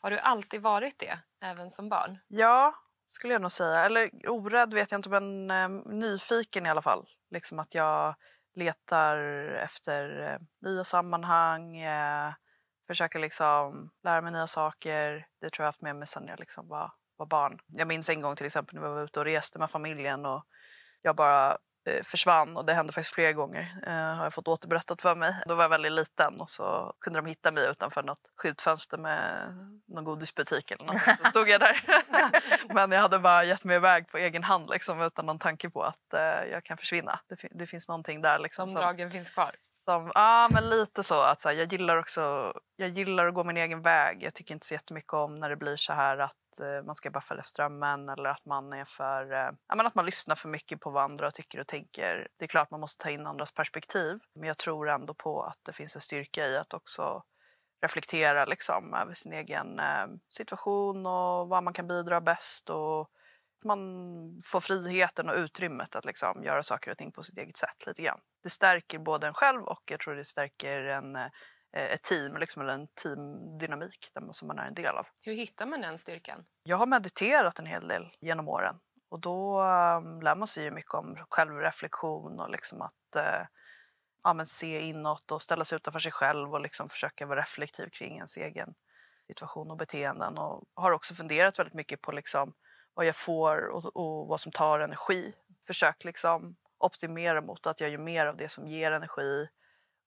Har 0.01 0.11
du 0.11 0.19
alltid 0.19 0.61
varit 0.61 0.99
det, 0.99 1.19
även 1.41 1.69
som 1.69 1.89
barn? 1.89 2.17
Ja, 2.27 2.75
skulle 3.07 3.33
jag 3.33 3.41
nog 3.41 3.51
säga. 3.51 3.85
Eller 3.85 4.29
orädd 4.29 4.73
vet 4.73 4.91
jag 4.91 4.97
inte, 4.97 5.09
men 5.09 5.51
eh, 5.51 5.69
nyfiken 5.85 6.65
i 6.65 6.69
alla 6.69 6.81
fall. 6.81 7.07
Liksom 7.31 7.59
att 7.59 7.75
jag 7.75 8.15
letar 8.55 9.17
efter 9.63 10.21
eh, 10.21 10.69
nya 10.69 10.83
sammanhang, 10.83 11.77
eh, 11.77 12.33
försöker 12.87 13.19
liksom 13.19 13.89
lära 14.03 14.21
mig 14.21 14.31
nya 14.31 14.47
saker. 14.47 15.27
Det 15.41 15.49
tror 15.49 15.63
jag 15.63 15.67
haft 15.67 15.81
med 15.81 15.95
mig 15.95 16.07
sedan 16.07 16.27
jag 16.27 16.39
liksom 16.39 16.67
var, 16.67 16.91
var 17.17 17.25
barn. 17.25 17.59
Jag 17.67 17.87
minns 17.87 18.09
en 18.09 18.21
gång 18.21 18.35
till 18.35 18.45
exempel 18.45 18.75
när 18.75 18.81
vi 18.81 18.87
var 18.95 19.03
ute 19.03 19.19
och 19.19 19.25
reste 19.25 19.59
med 19.59 19.71
familjen 19.71 20.25
och 20.25 20.45
jag 21.01 21.15
bara 21.15 21.51
eh, 21.89 22.03
försvann 22.03 22.57
och 22.57 22.65
det 22.65 22.73
hände 22.73 22.93
faktiskt 22.93 23.15
flera 23.15 23.31
gånger. 23.31 23.77
Eh, 23.87 23.93
har 24.17 24.23
jag 24.23 24.33
fått 24.33 24.47
återberättat 24.47 25.01
för 25.01 25.15
mig. 25.15 25.35
Då 25.47 25.55
var 25.55 25.63
jag 25.63 25.69
väldigt 25.69 25.91
liten 25.91 26.41
och 26.41 26.49
så 26.49 26.93
kunde 27.01 27.19
de 27.21 27.25
hitta 27.25 27.51
mig 27.51 27.69
utanför 27.71 28.03
något 28.03 28.21
skyltfönster 28.35 28.97
med 28.97 29.47
någon 29.87 30.03
godisbutik 30.03 30.71
eller 30.71 30.85
något. 30.85 31.01
Så 31.01 31.25
stod 31.29 31.49
jag 31.49 31.59
där. 31.61 31.81
Men 32.73 32.91
jag 32.91 33.01
hade 33.01 33.19
bara 33.19 33.43
gett 33.43 33.63
mig 33.63 33.75
iväg 33.75 34.07
på 34.07 34.17
egen 34.17 34.43
hand 34.43 34.69
liksom, 34.69 35.01
utan 35.01 35.25
någon 35.25 35.39
tanke 35.39 35.69
på 35.69 35.83
att 35.83 36.13
eh, 36.13 36.19
jag 36.51 36.63
kan 36.63 36.77
försvinna. 36.77 37.19
Det, 37.29 37.35
fin- 37.37 37.51
det 37.57 37.67
finns 37.67 37.87
någonting 37.87 38.21
där 38.21 38.39
liksom, 38.39 38.65
Som 38.69 38.71
som, 38.71 38.81
dragen 38.81 39.11
finns 39.11 39.31
kvar 39.31 39.55
som, 39.85 40.11
ja, 40.15 40.49
men 40.51 40.69
lite 40.69 41.03
så. 41.03 41.21
Att, 41.21 41.41
så 41.41 41.49
här, 41.49 41.55
jag, 41.55 41.73
gillar 41.73 41.97
också, 41.97 42.53
jag 42.75 42.89
gillar 42.89 43.27
att 43.27 43.33
gå 43.33 43.43
min 43.43 43.57
egen 43.57 43.81
väg. 43.81 44.23
Jag 44.23 44.33
tycker 44.33 44.53
inte 44.53 44.65
så 44.65 44.73
jättemycket 44.73 45.13
om 45.13 45.35
när 45.35 45.49
det 45.49 45.55
blir 45.55 45.77
så 45.77 45.93
här 45.93 46.17
att 46.17 46.59
eh, 46.61 46.85
man 46.85 46.95
ska 46.95 47.11
bara 47.11 47.21
följa 47.21 47.43
strömmen 47.43 48.09
eller 48.09 48.29
att 48.29 48.45
man 48.45 48.73
är 48.73 48.85
för... 48.85 49.33
Eh, 49.33 49.49
ja, 49.67 49.75
men 49.75 49.87
att 49.87 49.95
man 49.95 50.05
lyssnar 50.05 50.35
för 50.35 50.49
mycket 50.49 50.79
på 50.79 50.89
vad 50.89 51.03
andra 51.03 51.31
tycker 51.31 51.59
och 51.59 51.67
tänker. 51.67 52.27
Det 52.37 52.45
är 52.45 52.47
klart 52.47 52.71
man 52.71 52.79
måste 52.79 53.03
ta 53.03 53.09
in 53.09 53.27
andras 53.27 53.51
perspektiv. 53.51 54.19
Men 54.35 54.47
jag 54.47 54.57
tror 54.57 54.89
ändå 54.89 55.13
på 55.13 55.43
att 55.43 55.59
det 55.63 55.73
finns 55.73 55.95
en 55.95 56.01
styrka 56.01 56.47
i 56.47 56.57
att 56.57 56.73
också 56.73 57.23
reflektera 57.81 58.45
liksom, 58.45 58.93
över 58.93 59.13
sin 59.13 59.33
egen 59.33 59.79
eh, 59.79 60.07
situation 60.29 61.05
och 61.05 61.47
vad 61.47 61.63
man 61.63 61.73
kan 61.73 61.87
bidra 61.87 62.21
bäst. 62.21 62.69
Och 62.69 63.09
man 63.65 63.79
får 64.45 64.59
friheten 64.59 65.29
och 65.29 65.35
utrymmet 65.35 65.95
att 65.95 66.05
liksom 66.05 66.43
göra 66.43 66.63
saker 66.63 66.91
och 66.91 66.97
ting 66.97 67.11
på 67.11 67.23
sitt 67.23 67.37
eget 67.37 67.57
sätt. 67.57 67.85
lite 67.87 68.01
grann. 68.01 68.19
Det 68.43 68.49
stärker 68.49 68.99
både 68.99 69.27
en 69.27 69.33
själv 69.33 69.63
och 69.63 69.83
jag 69.85 69.99
tror 69.99 70.15
det 70.15 70.25
stärker 70.25 70.81
en, 70.81 71.15
eh, 71.15 71.29
ett 71.73 72.03
team, 72.03 72.37
liksom, 72.37 72.61
eller 72.61 72.73
en 72.73 72.87
teamdynamik 72.87 74.11
som 74.31 74.47
man 74.47 74.59
är 74.59 74.67
en 74.67 74.73
del 74.73 74.95
av. 74.95 75.07
Hur 75.21 75.33
hittar 75.33 75.65
man 75.65 75.81
den 75.81 75.97
styrkan? 75.97 76.45
Jag 76.63 76.77
har 76.77 76.87
mediterat 76.87 77.59
en 77.59 77.65
hel 77.65 77.87
del 77.87 78.09
genom 78.21 78.49
åren 78.49 78.75
och 79.09 79.19
då 79.19 79.61
um, 79.61 80.21
lär 80.21 80.35
man 80.35 80.47
sig 80.47 80.63
ju 80.63 80.71
mycket 80.71 80.93
om 80.93 81.15
självreflektion 81.29 82.39
och 82.39 82.49
liksom 82.49 82.81
att 82.81 83.15
eh, 83.15 83.47
ja, 84.23 84.33
men 84.33 84.45
se 84.45 84.79
inåt 84.79 85.31
och 85.31 85.41
ställa 85.41 85.65
sig 85.65 85.75
utanför 85.75 85.99
sig 85.99 86.11
själv 86.11 86.53
och 86.53 86.61
liksom 86.61 86.89
försöka 86.89 87.25
vara 87.25 87.39
reflektiv 87.39 87.89
kring 87.89 88.15
ens 88.15 88.37
egen 88.37 88.73
situation 89.27 89.71
och 89.71 89.77
beteenden. 89.77 90.37
Och 90.37 90.63
har 90.73 90.91
också 90.91 91.13
funderat 91.13 91.59
väldigt 91.59 91.73
mycket 91.73 92.01
på 92.01 92.11
liksom 92.11 92.53
vad 92.95 93.05
jag 93.05 93.15
får 93.15 93.67
och, 93.67 93.95
och 93.95 94.27
vad 94.27 94.39
som 94.39 94.51
tar 94.51 94.79
energi. 94.79 95.33
Försökt 95.67 96.03
liksom 96.03 96.55
optimera 96.77 97.41
mot 97.41 97.67
att 97.67 97.81
jag 97.81 97.89
gör 97.89 97.97
mer 97.97 98.25
av 98.25 98.37
det 98.37 98.49
som 98.49 98.67
ger 98.67 98.91
energi. 98.91 99.47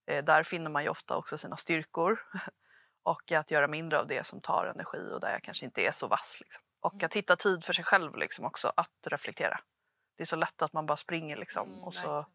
Eh, 0.06 0.24
där 0.24 0.42
finner 0.42 0.70
man 0.70 0.82
ju 0.82 0.88
ofta 0.88 1.16
också 1.16 1.38
sina 1.38 1.56
styrkor. 1.56 2.20
och 3.02 3.32
att 3.32 3.50
göra 3.50 3.68
mindre 3.68 3.98
av 3.98 4.06
det 4.06 4.26
som 4.26 4.40
tar 4.40 4.72
energi 4.74 5.10
och 5.14 5.20
där 5.20 5.32
jag 5.32 5.42
kanske 5.42 5.64
inte 5.64 5.86
är 5.86 5.90
så 5.90 6.06
vass. 6.06 6.38
Liksom. 6.40 6.62
Och 6.80 7.02
att 7.02 7.14
hitta 7.14 7.36
tid 7.36 7.64
för 7.64 7.72
sig 7.72 7.84
själv 7.84 8.16
liksom 8.16 8.44
också 8.44 8.72
att 8.76 9.06
reflektera. 9.06 9.60
Det 10.16 10.22
är 10.22 10.26
så 10.26 10.36
lätt 10.36 10.62
att 10.62 10.72
man 10.72 10.86
bara 10.86 10.96
springer 10.96 11.36
liksom. 11.36 11.68
Mm, 11.68 11.84
och 11.84 11.94
så 11.94 12.26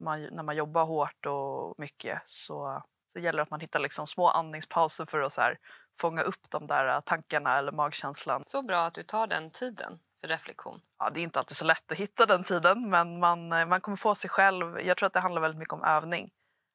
man, 0.00 0.28
när 0.32 0.42
man 0.42 0.56
jobbar 0.56 0.84
hårt 0.84 1.26
och 1.26 1.74
mycket 1.78 2.22
så, 2.26 2.82
så 3.12 3.18
gäller 3.18 3.36
det 3.36 3.42
att 3.42 3.50
man 3.50 3.60
hittar 3.60 3.80
liksom 3.80 4.06
små 4.06 4.28
andningspauser 4.28 5.04
för 5.04 5.20
att 5.20 5.32
så 5.32 5.40
här, 5.40 5.58
fånga 6.00 6.22
upp 6.22 6.50
de 6.50 6.66
där 6.66 7.00
tankarna 7.00 7.58
eller 7.58 7.72
magkänslan. 7.72 8.42
Så 8.46 8.62
bra 8.62 8.86
att 8.86 8.94
du 8.94 9.02
tar 9.02 9.26
den 9.26 9.50
tiden 9.50 9.98
för 10.20 10.28
reflektion. 10.28 10.80
Ja, 10.98 11.10
det 11.10 11.20
är 11.20 11.22
inte 11.22 11.38
alltid 11.38 11.56
så 11.56 11.64
lätt 11.64 11.92
att 11.92 11.98
hitta 11.98 12.26
den 12.26 12.44
tiden 12.44 12.90
men 12.90 13.20
man, 13.20 13.52
eh, 13.52 13.66
man 13.66 13.80
kommer 13.80 13.96
få 13.96 14.14
sig 14.14 14.30
själv. 14.30 14.80
Jag 14.80 14.96
tror 14.96 15.06
att 15.06 15.12
det 15.12 15.20
handlar 15.20 15.42
väldigt 15.42 15.58
mycket 15.58 15.74
om 15.74 15.84
övning. 15.84 16.30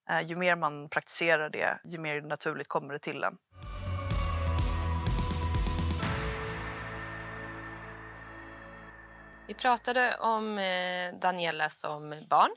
Eh, 0.10 0.22
ju 0.22 0.36
mer 0.36 0.56
man 0.56 0.90
praktiserar 0.90 1.50
det, 1.50 1.80
ju 1.86 1.98
mer 1.98 2.22
naturligt 2.22 2.68
kommer 2.68 2.94
det 2.94 3.00
till 3.00 3.24
en. 3.24 3.38
Vi 9.48 9.54
pratade 9.54 10.18
om 10.18 10.56
Daniela 11.22 11.70
som 11.70 12.26
barn. 12.30 12.52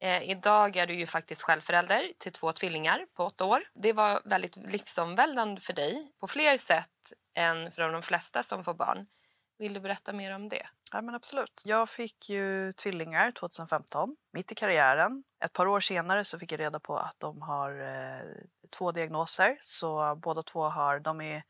Eh, 0.00 0.30
idag 0.30 0.76
är 0.76 0.86
du 0.86 0.94
ju 0.94 1.06
faktiskt 1.06 1.42
själv 1.42 1.60
förälder 1.60 2.12
till 2.18 2.32
två 2.32 2.52
tvillingar 2.52 3.06
på 3.16 3.24
åtta 3.24 3.44
år. 3.44 3.62
Det 3.74 3.92
var 3.92 4.22
väldigt 4.24 4.56
livsomvälvande 4.56 5.60
för 5.60 5.72
dig 5.72 6.12
på 6.20 6.26
fler 6.26 6.56
sätt 6.56 7.12
än 7.34 7.70
för 7.72 7.92
de 7.92 8.02
flesta 8.02 8.42
som 8.42 8.64
får 8.64 8.74
barn. 8.74 9.06
Vill 9.58 9.74
du 9.74 9.80
berätta 9.80 10.12
mer 10.12 10.34
om 10.34 10.48
det? 10.48 10.66
Ja, 10.92 11.02
men 11.02 11.14
absolut. 11.14 11.62
Jag 11.64 11.88
fick 11.88 12.28
ju 12.28 12.72
tvillingar 12.72 13.32
2015, 13.32 14.16
mitt 14.32 14.52
i 14.52 14.54
karriären. 14.54 15.24
Ett 15.44 15.52
par 15.52 15.66
år 15.66 15.80
senare 15.80 16.24
så 16.24 16.38
fick 16.38 16.52
jag 16.52 16.60
reda 16.60 16.80
på 16.80 16.96
att 16.96 17.16
de 17.18 17.42
har 17.42 17.80
eh, 17.80 18.22
två 18.78 18.92
diagnoser. 18.92 19.58
Så 19.60 20.16
båda 20.22 20.42
två 20.42 20.68
har, 20.68 21.00
de 21.00 21.20
är 21.20 21.42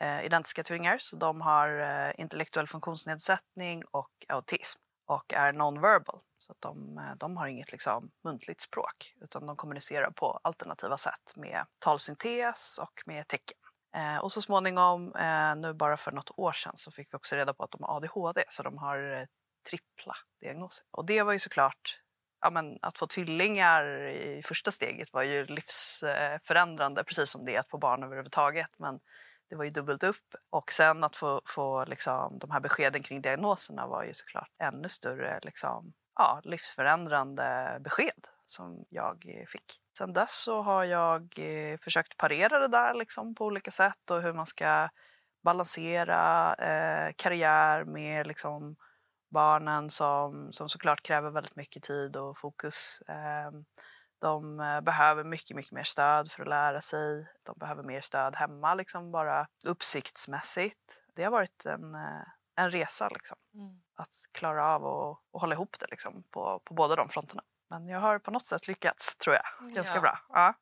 eh, 0.00 0.24
identiska 0.24 0.64
tvillingar, 0.64 0.98
så 0.98 1.16
de 1.16 1.40
har 1.40 1.80
eh, 1.80 2.20
intellektuell 2.20 2.66
funktionsnedsättning 2.66 3.84
och 3.90 4.10
autism 4.28 4.80
och 5.12 5.32
är 5.32 5.52
non-verbal. 5.52 6.20
Så 6.38 6.52
att 6.52 6.60
de, 6.60 6.98
eh, 6.98 7.16
de 7.16 7.36
har 7.36 7.46
inget 7.46 7.72
liksom, 7.72 8.10
muntligt 8.24 8.60
språk 8.60 9.14
utan 9.20 9.46
de 9.46 9.56
kommunicerar 9.56 10.10
på 10.10 10.40
alternativa 10.42 10.96
sätt 10.96 11.32
med 11.36 11.64
talsyntes 11.78 12.78
och 12.78 13.02
med 13.06 13.28
tecken. 13.28 13.58
Eh, 13.96 14.18
och 14.18 14.32
så 14.32 14.42
småningom, 14.42 15.14
eh, 15.14 15.56
nu 15.56 15.74
bara 15.74 15.96
för 15.96 16.12
något 16.12 16.30
år 16.36 16.52
sedan, 16.52 16.72
så 16.76 16.90
fick 16.90 17.12
vi 17.12 17.16
också 17.16 17.36
reda 17.36 17.54
på 17.54 17.64
att 17.64 17.70
de 17.70 17.82
har 17.82 17.96
ADHD, 17.96 18.44
så 18.48 18.62
de 18.62 18.78
har 18.78 19.20
eh, 19.20 19.26
trippla 19.70 20.14
diagnoser. 20.40 20.84
Och 20.90 21.06
det 21.06 21.22
var 21.22 21.32
ju 21.32 21.38
såklart, 21.38 22.00
ja, 22.40 22.50
men 22.50 22.78
att 22.82 22.98
få 22.98 23.06
tvillingar 23.06 23.84
i 24.08 24.42
första 24.44 24.70
steget 24.70 25.12
var 25.12 25.22
ju 25.22 25.46
livsförändrande, 25.46 27.04
precis 27.04 27.30
som 27.30 27.44
det 27.44 27.56
att 27.56 27.70
få 27.70 27.78
barn 27.78 28.02
överhuvudtaget. 28.02 28.70
Men 28.76 29.00
det 29.52 29.56
var 29.56 29.64
ju 29.64 29.70
dubbelt 29.70 30.02
upp. 30.02 30.34
Och 30.50 30.72
sen 30.72 31.04
att 31.04 31.16
få, 31.16 31.40
få 31.44 31.84
liksom, 31.84 32.38
de 32.38 32.50
här 32.50 32.60
beskeden 32.60 33.02
kring 33.02 33.20
diagnoserna 33.20 33.86
var 33.86 34.04
ju 34.04 34.14
såklart 34.14 34.48
ännu 34.62 34.88
större 34.88 35.40
liksom, 35.42 35.92
ja, 36.14 36.40
livsförändrande 36.44 37.76
besked 37.80 38.26
som 38.46 38.84
jag 38.88 39.24
eh, 39.28 39.46
fick. 39.46 39.80
Sen 39.98 40.12
dess 40.12 40.42
så 40.42 40.62
har 40.62 40.84
jag 40.84 41.38
eh, 41.38 41.78
försökt 41.78 42.16
parera 42.16 42.58
det 42.58 42.68
där 42.68 42.94
liksom, 42.94 43.34
på 43.34 43.44
olika 43.44 43.70
sätt 43.70 44.10
och 44.10 44.22
hur 44.22 44.32
man 44.32 44.46
ska 44.46 44.88
balansera 45.44 46.54
eh, 46.54 47.12
karriär 47.16 47.84
med 47.84 48.26
liksom, 48.26 48.76
barnen 49.30 49.90
som, 49.90 50.52
som 50.52 50.68
såklart 50.68 51.02
kräver 51.02 51.30
väldigt 51.30 51.56
mycket 51.56 51.82
tid 51.82 52.16
och 52.16 52.38
fokus. 52.38 53.02
Eh, 53.08 53.50
de 54.22 54.60
eh, 54.60 54.80
behöver 54.80 55.24
mycket, 55.24 55.56
mycket 55.56 55.72
mer 55.72 55.82
stöd 55.84 56.30
för 56.32 56.42
att 56.42 56.48
lära 56.48 56.80
sig. 56.80 57.26
De 57.42 57.58
behöver 57.58 57.82
mer 57.82 58.00
stöd 58.00 58.36
hemma, 58.36 58.74
liksom 58.74 59.12
bara 59.12 59.46
uppsiktsmässigt. 59.64 61.02
Det 61.14 61.24
har 61.24 61.30
varit 61.30 61.66
en, 61.66 61.94
eh, 61.94 62.22
en 62.56 62.70
resa 62.70 63.08
liksom. 63.08 63.36
Mm. 63.54 63.82
Att 63.96 64.14
klara 64.32 64.66
av 64.74 64.84
och, 64.84 65.10
och 65.32 65.40
hålla 65.40 65.54
ihop 65.54 65.76
det 65.80 65.86
liksom, 65.90 66.22
på, 66.30 66.60
på 66.64 66.74
båda 66.74 66.96
de 66.96 67.08
fronterna. 67.08 67.42
Men 67.70 67.88
jag 67.88 68.00
har 68.00 68.18
på 68.18 68.30
något 68.30 68.46
sätt 68.46 68.68
lyckats, 68.68 69.16
tror 69.16 69.36
jag. 69.36 69.72
Ganska 69.74 69.94
Ja. 69.94 70.00
bra. 70.00 70.18
Ja, 70.28 70.54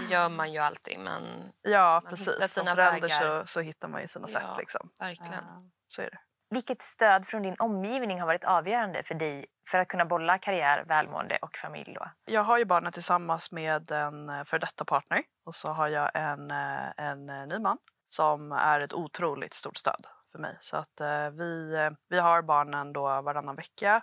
gör 0.10 0.28
man 0.28 0.52
ju 0.52 0.58
alltid, 0.58 0.98
men 1.00 1.52
ja 1.62 2.00
Man 2.04 2.10
precis. 2.10 2.36
Som 2.38 2.48
sina 2.48 2.74
förälder 2.74 3.08
så, 3.08 3.46
så 3.46 3.60
hittar 3.60 3.88
man 3.88 4.00
ju 4.00 4.08
sina 4.08 4.26
Ja. 4.28 4.40
sätt. 4.40 4.58
Liksom. 4.58 4.90
verkligen. 4.98 5.32
Ja, 5.44 5.62
så 5.88 6.02
är 6.02 6.10
det. 6.10 6.18
Vilket 6.52 6.82
stöd 6.82 7.26
från 7.26 7.42
din 7.42 7.56
omgivning 7.58 8.20
har 8.20 8.26
varit 8.26 8.44
avgörande 8.44 9.02
för 9.02 9.14
dig 9.14 9.46
för 9.70 9.78
att 9.78 9.88
kunna 9.88 10.04
bolla 10.04 10.38
karriär, 10.38 10.84
välmående 10.88 11.38
och 11.42 11.56
familj? 11.56 11.94
Då? 11.94 12.10
Jag 12.24 12.42
har 12.42 12.58
ju 12.58 12.64
barnen 12.64 12.92
tillsammans 12.92 13.52
med 13.52 13.90
en 13.90 14.28
eh, 14.28 14.44
för 14.44 14.58
detta 14.58 14.84
partner 14.84 15.22
och 15.44 15.54
så 15.54 15.68
har 15.68 15.88
jag 15.88 16.10
en, 16.14 16.50
eh, 16.50 16.90
en 16.96 17.28
eh, 17.28 17.46
ny 17.46 17.58
man 17.58 17.78
som 18.08 18.52
är 18.52 18.80
ett 18.80 18.92
otroligt 18.92 19.54
stort 19.54 19.76
stöd 19.76 20.06
för 20.32 20.38
mig. 20.38 20.56
Så 20.60 20.76
att 20.76 21.00
vi, 21.32 21.74
vi 22.08 22.18
har 22.18 22.42
barnen 22.42 22.92
då 22.92 23.02
varannan 23.02 23.56
vecka 23.56 24.02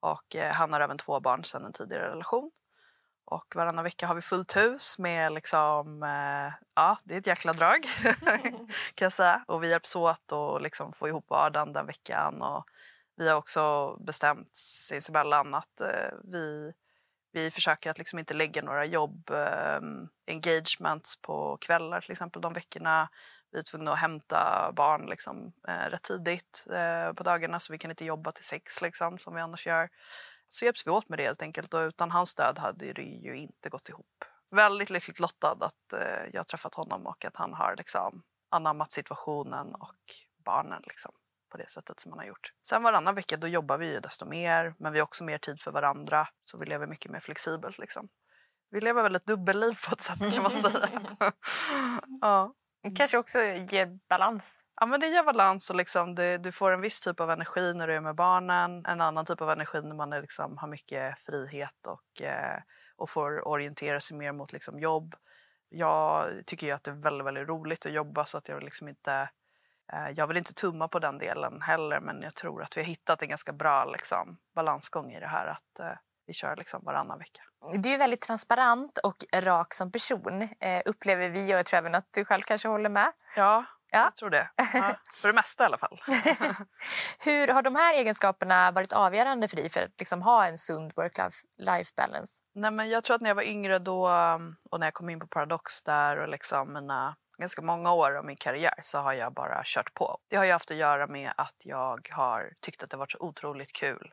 och 0.00 0.36
han 0.52 0.72
har 0.72 0.80
även 0.80 0.98
två 0.98 1.20
barn 1.20 1.44
sedan 1.44 1.64
en 1.64 1.72
tidigare 1.72 2.10
relation. 2.10 2.50
Och 3.26 3.56
varannan 3.56 3.84
vecka 3.84 4.06
har 4.06 4.14
vi 4.14 4.20
fullt 4.20 4.56
hus 4.56 4.98
med 4.98 5.32
liksom, 5.32 6.02
eh, 6.02 6.52
ja 6.74 6.98
det 7.04 7.14
är 7.14 7.18
ett 7.18 7.26
jäkla 7.26 7.52
drag 7.52 7.82
kan 8.94 9.06
jag 9.06 9.12
säga. 9.12 9.44
Och 9.46 9.62
vi 9.62 9.70
hjälps 9.70 9.96
åt 9.96 10.32
att 10.32 10.62
liksom 10.62 10.92
få 10.92 11.08
ihop 11.08 11.30
vardagen 11.30 11.72
den 11.72 11.86
veckan. 11.86 12.42
Och 12.42 12.64
vi 13.16 13.28
har 13.28 13.36
också 13.36 13.96
bestämt 13.96 14.54
sinsemellan 14.54 15.54
att 15.54 15.80
eh, 15.80 16.10
vi, 16.24 16.72
vi 17.32 17.50
försöker 17.50 17.90
att 17.90 17.98
liksom 17.98 18.18
inte 18.18 18.34
lägga 18.34 18.62
några 18.62 18.84
jobb 18.84 19.30
eh, 19.30 19.80
engagements 20.26 21.16
på 21.22 21.56
kvällar 21.60 22.00
till 22.00 22.12
exempel 22.12 22.42
de 22.42 22.52
veckorna. 22.52 23.08
Vi 23.52 23.58
är 23.58 23.62
tvungna 23.62 23.92
att 23.92 23.98
hämta 23.98 24.72
barn 24.76 25.06
liksom, 25.06 25.52
eh, 25.68 25.90
rätt 25.90 26.02
tidigt 26.02 26.66
eh, 26.72 27.12
på 27.12 27.22
dagarna 27.22 27.60
så 27.60 27.72
vi 27.72 27.78
kan 27.78 27.90
inte 27.90 28.04
jobba 28.04 28.32
till 28.32 28.44
sex 28.44 28.82
liksom, 28.82 29.18
som 29.18 29.34
vi 29.34 29.40
annars 29.40 29.66
gör. 29.66 29.88
Så 30.54 30.64
hjälps 30.64 30.86
vi 30.86 30.90
åt 30.90 31.08
med 31.08 31.18
det 31.18 31.22
helt 31.22 31.42
enkelt 31.42 31.74
och 31.74 31.80
utan 31.80 32.10
hans 32.10 32.30
stöd 32.30 32.58
hade 32.58 32.92
det 32.92 33.02
ju 33.02 33.36
inte 33.36 33.68
gått 33.68 33.88
ihop. 33.88 34.24
Väldigt 34.50 34.90
lyckligt 34.90 35.20
lottad 35.20 35.56
att 35.60 35.92
eh, 35.92 36.30
jag 36.32 36.38
har 36.38 36.44
träffat 36.44 36.74
honom 36.74 37.06
och 37.06 37.24
att 37.24 37.36
han 37.36 37.54
har 37.54 37.74
liksom, 37.78 38.22
anammat 38.50 38.92
situationen 38.92 39.74
och 39.74 39.96
barnen 40.44 40.82
liksom, 40.86 41.12
på 41.50 41.56
det 41.56 41.70
sättet 41.70 42.00
som 42.00 42.12
han 42.12 42.18
har 42.18 42.26
gjort. 42.26 42.52
Sen 42.66 42.82
varannan 42.82 43.14
vecka 43.14 43.36
då 43.36 43.48
jobbar 43.48 43.78
vi 43.78 43.92
ju 43.92 44.00
desto 44.00 44.26
mer 44.26 44.74
men 44.78 44.92
vi 44.92 44.98
har 44.98 45.04
också 45.04 45.24
mer 45.24 45.38
tid 45.38 45.60
för 45.60 45.70
varandra 45.70 46.28
så 46.42 46.58
vi 46.58 46.66
lever 46.66 46.86
mycket 46.86 47.10
mer 47.10 47.20
flexibelt. 47.20 47.78
Liksom. 47.78 48.08
Vi 48.70 48.80
lever 48.80 49.02
väl 49.02 49.16
ett 49.16 49.26
dubbelliv 49.26 49.74
på 49.88 49.94
ett 49.94 50.00
sätt 50.00 50.34
kan 50.34 50.42
man 50.42 50.52
säga. 50.52 50.90
ja. 52.20 52.54
Kanske 52.96 53.18
också 53.18 53.40
ger 53.42 53.98
balans. 54.08 54.66
Ja, 54.80 54.86
men 54.86 55.00
det 55.00 55.06
ger 55.06 55.22
balans 55.24 55.70
och 55.70 55.76
liksom 55.76 56.14
det, 56.14 56.38
du 56.38 56.52
får 56.52 56.72
en 56.72 56.80
viss 56.80 57.00
typ 57.00 57.20
av 57.20 57.30
energi 57.30 57.74
när 57.74 57.86
du 57.86 57.94
är 57.94 58.00
med 58.00 58.14
barnen. 58.14 58.84
En 58.86 59.00
annan 59.00 59.26
typ 59.26 59.40
av 59.40 59.50
energi 59.50 59.80
när 59.82 59.94
man 59.94 60.12
är 60.12 60.20
liksom, 60.20 60.58
har 60.58 60.68
mycket 60.68 61.18
frihet 61.18 61.86
och, 61.86 62.22
eh, 62.22 62.60
och 62.96 63.10
får 63.10 63.48
orientera 63.48 64.00
sig 64.00 64.16
mer 64.16 64.32
mot 64.32 64.52
liksom, 64.52 64.78
jobb. 64.78 65.14
Jag 65.68 66.42
tycker 66.46 66.66
ju 66.66 66.72
att 66.72 66.84
det 66.84 66.90
är 66.90 67.02
väldigt, 67.02 67.26
väldigt 67.26 67.48
roligt 67.48 67.86
att 67.86 67.92
jobba 67.92 68.24
så 68.24 68.38
att 68.38 68.48
jag 68.48 68.62
liksom 68.62 68.88
inte 68.88 69.28
eh, 69.92 70.10
jag 70.14 70.26
vill 70.26 70.36
inte 70.36 70.54
tumma 70.54 70.88
på 70.88 70.98
den 70.98 71.18
delen 71.18 71.62
heller 71.62 72.00
men 72.00 72.22
jag 72.22 72.34
tror 72.34 72.62
att 72.62 72.76
vi 72.76 72.80
har 72.80 72.88
hittat 72.88 73.22
en 73.22 73.28
ganska 73.28 73.52
bra 73.52 73.84
liksom, 73.84 74.38
balansgång 74.54 75.12
i 75.12 75.20
det 75.20 75.26
här 75.26 75.46
att 75.46 75.80
eh, 75.80 75.96
vi 76.26 76.32
kör 76.32 76.56
liksom 76.56 76.84
varannan 76.84 77.18
vecka. 77.18 77.42
Du 77.74 77.94
är 77.94 77.98
väldigt 77.98 78.20
transparent 78.20 78.98
och 78.98 79.24
rak 79.34 79.74
som 79.74 79.92
person, 79.92 80.48
eh, 80.60 80.82
upplever 80.84 81.28
vi 81.28 81.54
och 81.54 81.58
jag 81.58 81.66
tror 81.66 81.78
även 81.78 81.94
att 81.94 82.08
du 82.12 82.24
själv 82.24 82.42
kanske 82.42 82.68
håller 82.68 82.88
med. 82.90 83.12
Ja, 83.36 83.64
Ja. 83.90 84.00
jag 84.04 84.16
tror 84.16 84.30
det. 84.30 84.50
Ja, 84.56 84.96
för 85.20 85.28
det 85.28 85.34
mesta 85.34 85.64
i 85.64 85.66
alla 85.66 85.78
fall. 85.78 86.00
Hur 87.18 87.48
har 87.48 87.62
de 87.62 87.76
här 87.76 87.94
egenskaperna 87.94 88.70
varit 88.70 88.92
avgörande 88.92 89.48
för 89.48 89.56
dig 89.56 89.68
för 89.68 89.82
att 89.82 89.98
liksom 89.98 90.22
ha 90.22 90.46
en 90.46 90.58
sund 90.58 90.92
work-life 90.96 91.92
balance? 91.96 92.34
Nej, 92.54 92.70
men 92.70 92.88
jag 92.88 93.04
tror 93.04 93.14
att 93.14 93.20
när 93.20 93.30
jag 93.30 93.34
var 93.34 93.42
yngre 93.42 93.78
då 93.78 94.02
och 94.70 94.80
när 94.80 94.86
jag 94.86 94.94
kom 94.94 95.10
in 95.10 95.20
på 95.20 95.26
Paradox 95.26 95.82
där 95.82 96.16
och 96.16 96.28
liksom 96.28 96.72
mina 96.72 97.16
ganska 97.38 97.62
många 97.62 97.92
år 97.92 98.16
av 98.16 98.24
min 98.24 98.36
karriär 98.36 98.74
så 98.82 98.98
har 98.98 99.12
jag 99.12 99.32
bara 99.34 99.62
kört 99.64 99.94
på. 99.94 100.18
Det 100.28 100.36
har 100.36 100.44
ju 100.44 100.52
haft 100.52 100.70
att 100.70 100.76
göra 100.76 101.06
med 101.06 101.32
att 101.36 101.56
jag 101.64 102.08
har 102.12 102.52
tyckt 102.60 102.82
att 102.82 102.90
det 102.90 102.96
varit 102.96 103.12
så 103.12 103.18
otroligt 103.20 103.72
kul. 103.72 104.12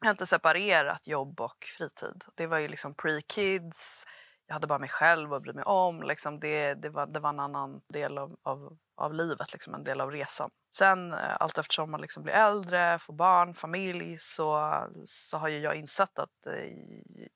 Jag 0.00 0.06
har 0.06 0.10
inte 0.10 0.26
separerat 0.26 1.06
jobb 1.06 1.40
och 1.40 1.64
fritid. 1.78 2.24
Det 2.34 2.46
var 2.46 2.58
ju 2.58 2.68
liksom 2.68 2.94
pre-kids. 2.94 4.04
Jag 4.46 4.54
hade 4.54 4.66
bara 4.66 4.78
mig 4.78 4.88
själv 4.88 5.32
att 5.32 5.42
bry 5.42 5.52
mig 5.52 5.64
om. 5.64 6.02
Liksom 6.02 6.40
det, 6.40 6.74
det, 6.74 6.88
var, 6.88 7.06
det 7.06 7.20
var 7.20 7.30
en 7.30 7.40
annan 7.40 7.80
del 7.88 8.18
av, 8.18 8.36
av, 8.42 8.78
av 8.96 9.14
livet, 9.14 9.52
liksom 9.52 9.74
en 9.74 9.84
del 9.84 10.00
av 10.00 10.10
resan. 10.10 10.50
Sen 10.76 11.12
eh, 11.12 11.36
allt 11.40 11.58
eftersom 11.58 11.90
man 11.90 12.00
liksom 12.00 12.22
blir 12.22 12.34
äldre, 12.34 12.98
får 12.98 13.14
barn, 13.14 13.54
familj 13.54 14.16
så, 14.18 14.72
så 15.04 15.38
har 15.38 15.48
ju 15.48 15.58
jag 15.58 15.74
insett 15.74 16.18
att 16.18 16.46
eh, 16.46 16.52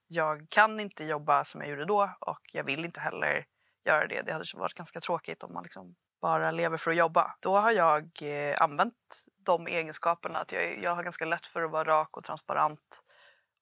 jag 0.07 0.47
kan 0.51 0.81
inte 0.81 1.05
jobba 1.05 1.45
som 1.45 1.61
jag 1.61 1.71
gjorde 1.71 1.85
då 1.85 2.11
och 2.21 2.41
jag 2.53 2.65
vill 2.65 2.85
inte 2.85 3.01
heller 3.01 3.45
göra 3.85 4.07
det. 4.07 4.23
Det 4.23 4.33
hade 4.33 4.45
varit 4.55 4.75
ganska 4.75 5.01
tråkigt 5.01 5.43
om 5.43 5.53
man 5.53 5.63
liksom 5.63 5.95
bara 6.21 6.51
lever 6.51 6.77
för 6.77 6.91
att 6.91 6.97
jobba. 6.97 7.35
Då 7.41 7.57
har 7.57 7.71
jag 7.71 8.11
eh, 8.23 8.63
använt 8.63 9.25
de 9.45 9.67
egenskaperna. 9.67 10.39
Att 10.39 10.53
jag, 10.53 10.83
jag 10.83 10.95
har 10.95 11.03
ganska 11.03 11.25
lätt 11.25 11.47
för 11.47 11.63
att 11.63 11.71
vara 11.71 11.85
rak 11.85 12.17
och 12.17 12.25
transparent 12.25 13.01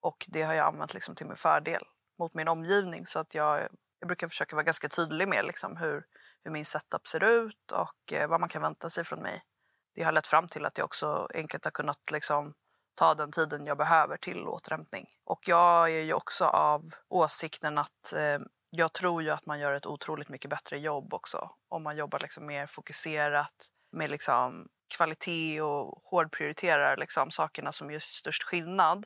och 0.01 0.25
det 0.27 0.41
har 0.41 0.53
jag 0.53 0.67
använt 0.67 0.93
liksom 0.93 1.15
till 1.15 1.25
min 1.25 1.35
fördel 1.35 1.83
mot 2.19 2.33
min 2.33 2.47
omgivning. 2.47 3.07
Så 3.07 3.19
att 3.19 3.35
jag, 3.35 3.67
jag 3.99 4.07
brukar 4.07 4.27
försöka 4.27 4.55
vara 4.55 4.63
ganska 4.63 4.89
tydlig 4.89 5.27
med 5.27 5.45
liksom 5.45 5.77
hur, 5.77 6.05
hur 6.43 6.51
min 6.51 6.65
setup 6.65 7.07
ser 7.07 7.23
ut 7.23 7.71
och 7.71 8.13
eh, 8.13 8.29
vad 8.29 8.39
man 8.39 8.49
kan 8.49 8.61
vänta 8.61 8.89
sig 8.89 9.03
från 9.03 9.19
mig. 9.21 9.43
Det 9.95 10.03
har 10.03 10.11
lett 10.11 10.27
fram 10.27 10.47
till 10.47 10.65
att 10.65 10.77
jag 10.77 10.85
också 10.85 11.27
enkelt 11.33 11.63
har 11.63 11.71
kunnat 11.71 12.11
liksom, 12.11 12.53
ta 12.95 13.15
den 13.15 13.31
tiden 13.31 13.65
jag 13.65 13.77
behöver 13.77 14.17
till 14.17 14.47
återhämtning. 14.47 15.07
Och 15.23 15.47
jag 15.47 15.91
är 15.91 16.01
ju 16.01 16.13
också 16.13 16.45
av 16.45 16.91
åsikten 17.07 17.77
att 17.77 18.13
eh, 18.15 18.39
jag 18.69 18.93
tror 18.93 19.23
ju 19.23 19.29
att 19.29 19.45
man 19.45 19.59
gör 19.59 19.73
ett 19.73 19.85
otroligt 19.85 20.29
mycket 20.29 20.49
bättre 20.49 20.79
jobb 20.79 21.13
också 21.13 21.51
om 21.69 21.83
man 21.83 21.97
jobbar 21.97 22.19
liksom 22.19 22.45
mer 22.45 22.67
fokuserat 22.67 23.67
med 23.91 24.09
liksom 24.09 24.67
kvalitet 24.89 25.61
och 25.61 26.01
hårdprioriterar 26.03 26.97
liksom 26.97 27.31
sakerna 27.31 27.71
som 27.71 27.91
gör 27.91 27.99
störst 27.99 28.43
skillnad 28.43 29.05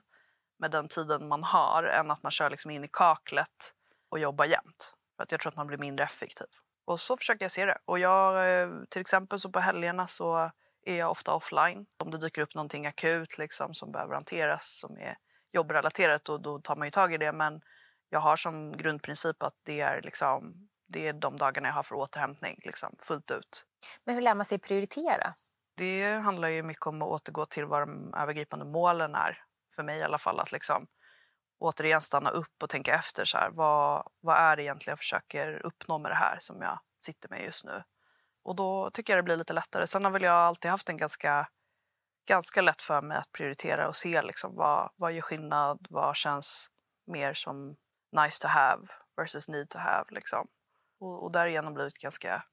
med 0.60 0.72
den 0.72 0.88
tiden 0.88 1.28
man 1.28 1.44
har 1.44 1.84
än 1.84 2.12
att 2.12 2.24
man 2.24 2.32
kör 2.32 2.50
liksom 2.50 2.72
in 2.72 2.84
i 2.84 2.90
kaklet 2.94 3.74
och 4.10 4.20
jobbar 4.20 4.46
jämt. 4.46 4.94
För 5.16 5.24
att 5.24 5.32
jag 5.32 5.42
tror 5.42 5.50
att 5.50 5.56
man 5.56 5.68
blir 5.68 5.78
mindre 5.78 6.06
effektiv. 6.06 6.48
Och 6.86 7.00
så 7.00 7.18
försöker 7.18 7.46
jag 7.46 7.52
se 7.52 7.66
det. 7.66 7.78
Och 7.86 8.00
jag, 8.00 8.62
eh, 8.62 8.70
till 8.90 9.02
exempel 9.02 9.40
så 9.40 9.50
på 9.50 9.60
helgerna 9.60 10.08
så 10.08 10.52
är 10.86 10.96
jag 10.96 11.12
ofta 11.12 11.34
offline. 11.34 11.86
Om 12.04 12.12
det 12.12 12.18
dyker 12.18 12.42
upp 12.42 12.56
någonting 12.56 12.86
akut 12.86 13.38
liksom, 13.38 13.74
som 13.74 13.92
behöver 13.92 14.14
hanteras 14.14 14.80
som 14.80 14.98
är 14.98 15.18
jobbrelaterat 15.52 16.26
då, 16.26 16.38
då 16.38 16.60
tar 16.60 16.76
man 16.76 16.88
ju 16.88 16.92
tag 16.92 17.14
i 17.14 17.18
det. 17.18 17.32
Men 17.34 17.62
jag 18.10 18.20
har 18.20 18.36
som 18.36 18.72
grundprincip 18.72 19.44
att 19.44 19.56
det 19.64 19.82
är, 19.82 20.02
liksom, 20.02 20.70
det 20.88 21.08
är 21.08 21.14
de 21.14 21.38
dagarna 21.38 21.68
jag 21.68 21.76
har 21.76 21.84
för 21.84 21.96
återhämtning 21.96 22.60
liksom, 22.66 22.96
fullt 23.00 23.32
ut. 23.32 23.66
Men 24.04 24.16
hur 24.16 24.22
lär 24.22 24.36
man 24.36 24.46
sig 24.46 24.60
prioritera? 24.60 25.34
Det 25.76 26.14
handlar 26.14 26.48
ju 26.48 26.64
mycket 26.64 26.88
om 26.88 27.02
att 27.02 27.08
återgå 27.08 27.46
till 27.46 27.66
vad 27.66 27.82
de 27.82 28.14
övergripande 28.14 28.66
målen 28.66 29.16
är. 29.16 29.44
För 29.76 29.84
mig 29.84 30.00
i 30.00 30.04
alla 30.04 30.18
fall. 30.18 30.40
Att 30.40 30.52
liksom 30.52 30.88
återigen 31.60 32.02
stanna 32.02 32.30
upp 32.30 32.64
och 32.64 32.70
tänka 32.70 32.96
efter. 32.96 33.26
Så 33.26 33.38
här, 33.38 33.50
vad, 33.50 34.08
vad 34.20 34.38
är 34.38 34.56
det 34.56 34.64
egentligen 34.64 34.92
jag 34.92 35.00
försöker 35.00 35.66
uppnå 35.66 35.98
med 35.98 36.12
det 36.12 36.16
här 36.16 36.38
som 36.40 36.62
jag 36.62 36.80
sitter 37.06 37.30
med 37.30 37.44
just 37.44 37.66
nu? 37.66 37.84
Och 38.44 38.56
då 38.56 38.92
tycker 38.92 39.14
jag 39.14 39.18
det 39.18 39.24
blir 39.24 39.38
lite 39.38 39.54
lättare. 39.54 39.88
Sen 39.88 40.06
har 40.06 40.12
väl 40.12 40.24
jag 40.24 40.36
alltid 40.36 40.72
haft 40.72 40.90
en 40.90 40.98
ganska, 40.98 41.48
ganska 42.28 42.62
lätt 42.62 42.82
för 42.82 43.02
mig 43.02 43.18
att 43.18 43.32
prioritera 43.32 43.88
och 43.88 43.96
se 43.96 44.22
liksom 44.22 44.56
vad, 44.56 44.92
vad 44.96 45.14
gör 45.14 45.22
skillnad, 45.22 45.88
vad 45.90 46.16
känns 46.16 46.70
mer 47.08 47.34
som 47.34 47.76
nice 48.12 48.42
to 48.42 48.48
have 48.48 48.88
versus 49.18 49.50
need 49.50 49.70
to 49.70 49.78
have. 49.80 50.06
Liksom. 50.10 50.48
Och, 51.00 51.24
och 51.24 51.32
därigenom 51.32 51.74
blivit 51.74 51.98
ganska 51.98 52.44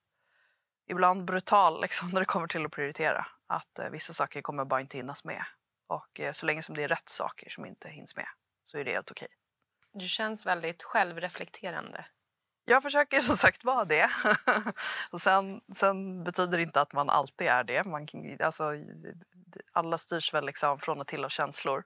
ibland 0.90 1.25
brutal 1.25 1.80
liksom, 1.80 2.09
när 2.12 2.20
det 2.20 2.26
kommer 2.26 2.49
till 2.49 2.66
att 2.66 2.73
prioritera. 2.73 3.26
Att 3.47 3.78
eh, 3.78 3.90
vissa 3.90 4.12
saker 4.12 4.42
kommer 4.42 4.64
bara 4.64 4.80
inte 4.80 4.97
hinnas 4.97 5.25
med. 5.25 5.44
Och 5.88 6.20
eh, 6.20 6.32
så 6.32 6.47
länge 6.47 6.62
som 6.62 6.75
det 6.75 6.82
är 6.82 6.88
rätt 6.88 7.09
saker 7.09 7.50
som 7.50 7.66
inte 7.66 7.88
hinns 7.88 8.16
med 8.16 8.26
så 8.66 8.78
är 8.78 8.85
det 8.85 8.92
helt 8.92 9.11
okej. 9.11 9.28
Du 9.92 10.06
känns 10.06 10.47
väldigt 10.47 10.82
självreflekterande. 10.82 12.06
Jag 12.64 12.82
försöker 12.82 13.20
som 13.20 13.37
sagt 13.37 13.64
vara 13.64 13.85
det. 13.85 14.11
och 15.11 15.20
sen, 15.20 15.61
sen 15.75 16.25
betyder 16.25 16.56
det 16.56 16.62
inte 16.62 16.80
att 16.80 16.92
man 16.92 17.11
alltid 17.11 17.47
är 17.47 17.64
det. 17.64 17.85
Man, 17.85 18.09
alltså, 18.40 18.73
alla 19.73 19.99
styrs 19.99 20.35
väl 20.35 20.47
liksom 20.47 20.78
från 20.78 21.00
och 21.00 21.06
till 21.06 21.25
av 21.25 21.28
känslor. 21.28 21.85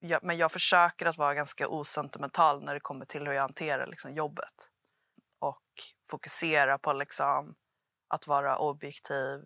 Jag, 0.00 0.24
men 0.24 0.36
jag 0.36 0.52
försöker 0.52 1.06
att 1.06 1.18
vara 1.18 1.34
ganska 1.34 1.68
osentimental 1.68 2.64
när 2.64 2.74
det 2.74 2.80
kommer 2.80 3.04
till 3.04 3.26
hur 3.26 3.34
jag 3.34 3.42
hanterar 3.42 3.86
liksom, 3.86 4.14
jobbet. 4.14 4.68
Och 5.38 5.64
fokusera 6.10 6.78
på 6.78 6.92
liksom, 6.92 7.54
att 8.08 8.26
vara 8.26 8.58
objektiv, 8.58 9.40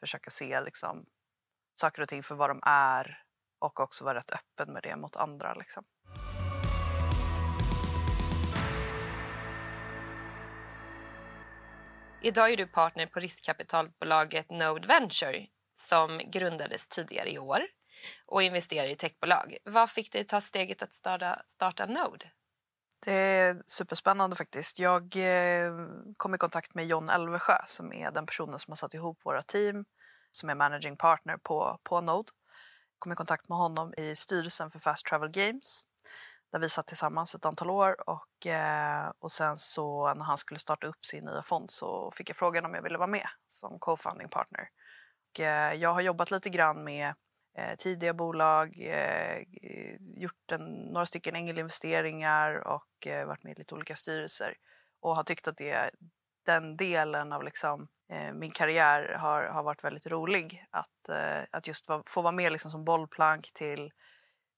försöka 0.00 0.30
se 0.30 0.60
liksom, 0.60 1.06
saker 1.74 2.02
och 2.02 2.08
ting 2.08 2.22
för 2.22 2.34
vad 2.34 2.50
de 2.50 2.60
är 2.62 3.22
och 3.58 3.80
också 3.80 4.04
vara 4.04 4.18
rätt 4.18 4.30
öppen 4.30 4.72
med 4.72 4.82
det 4.82 4.96
mot 4.96 5.16
andra. 5.16 5.54
Liksom. 5.54 5.84
Idag 12.22 12.52
är 12.52 12.56
du 12.56 12.66
partner 12.66 13.06
på 13.06 13.20
riskkapitalbolaget 13.20 14.50
Node 14.50 14.88
Venture 14.88 15.46
som 15.74 16.20
grundades 16.32 16.88
tidigare 16.88 17.30
i 17.30 17.38
år 17.38 17.60
och 18.26 18.42
investerar 18.42 18.88
i 18.88 18.96
techbolag. 18.96 19.56
Vad 19.64 19.90
fick 19.90 20.12
dig 20.12 20.24
ta 20.24 20.40
steget 20.40 20.82
att 20.82 20.92
starta, 20.92 21.42
starta 21.46 21.86
Node? 21.86 22.30
Det 23.00 23.12
är 23.12 23.62
superspännande 23.66 24.36
faktiskt. 24.36 24.78
Jag 24.78 25.16
eh, 25.16 25.72
kom 26.16 26.34
i 26.34 26.38
kontakt 26.38 26.74
med 26.74 26.86
John 26.86 27.10
Elvesjö 27.10 27.58
som 27.66 27.92
är 27.92 28.10
den 28.10 28.26
personen 28.26 28.58
som 28.58 28.70
har 28.70 28.76
satt 28.76 28.94
ihop 28.94 29.20
våra 29.24 29.42
team, 29.42 29.84
som 30.30 30.50
är 30.50 30.54
managing 30.54 30.96
partner 30.96 31.36
på, 31.36 31.78
på 31.82 32.00
Node. 32.00 32.32
Jag 32.92 32.98
kom 32.98 33.12
i 33.12 33.16
kontakt 33.16 33.48
med 33.48 33.58
honom 33.58 33.94
i 33.96 34.16
styrelsen 34.16 34.70
för 34.70 34.78
Fast 34.78 35.06
Travel 35.06 35.30
Games 35.30 35.84
där 36.52 36.58
vi 36.58 36.68
satt 36.68 36.86
tillsammans 36.86 37.34
ett 37.34 37.44
antal 37.44 37.70
år 37.70 38.08
och, 38.08 38.46
eh, 38.46 39.12
och 39.18 39.32
sen 39.32 39.56
så 39.56 40.14
när 40.14 40.24
han 40.24 40.38
skulle 40.38 40.60
starta 40.60 40.86
upp 40.86 41.04
sin 41.04 41.24
nya 41.24 41.42
fond 41.42 41.70
så 41.70 42.12
fick 42.14 42.30
jag 42.30 42.36
frågan 42.36 42.64
om 42.64 42.74
jag 42.74 42.82
ville 42.82 42.98
vara 42.98 43.06
med 43.06 43.28
som 43.48 43.78
co-founding 43.78 44.28
partner. 44.28 44.68
Och, 45.30 45.40
eh, 45.40 45.74
jag 45.74 45.94
har 45.94 46.00
jobbat 46.00 46.30
lite 46.30 46.50
grann 46.50 46.84
med 46.84 47.14
eh, 47.54 47.76
tidiga 47.76 48.14
bolag, 48.14 48.78
eh, 48.80 49.36
eh, 49.62 49.96
gjort 50.16 50.52
en, 50.52 50.74
några 50.74 51.06
stycken 51.06 51.36
ängelinvesteringar 51.36 52.68
och 52.68 53.06
eh, 53.06 53.26
varit 53.26 53.42
med 53.42 53.52
i 53.52 53.58
lite 53.58 53.74
olika 53.74 53.96
styrelser 53.96 54.54
och 55.00 55.16
har 55.16 55.22
tyckt 55.22 55.48
att 55.48 55.56
det, 55.56 55.90
den 56.46 56.76
delen 56.76 57.32
av 57.32 57.44
liksom, 57.44 57.88
eh, 58.12 58.32
min 58.32 58.50
karriär 58.50 59.16
har, 59.18 59.42
har 59.42 59.62
varit 59.62 59.84
väldigt 59.84 60.06
rolig. 60.06 60.66
Att, 60.70 61.08
eh, 61.08 61.42
att 61.50 61.66
just 61.66 61.88
va, 61.88 62.02
få 62.06 62.22
vara 62.22 62.32
med 62.32 62.52
liksom 62.52 62.70
som 62.70 62.84
bollplank 62.84 63.52
till, 63.52 63.92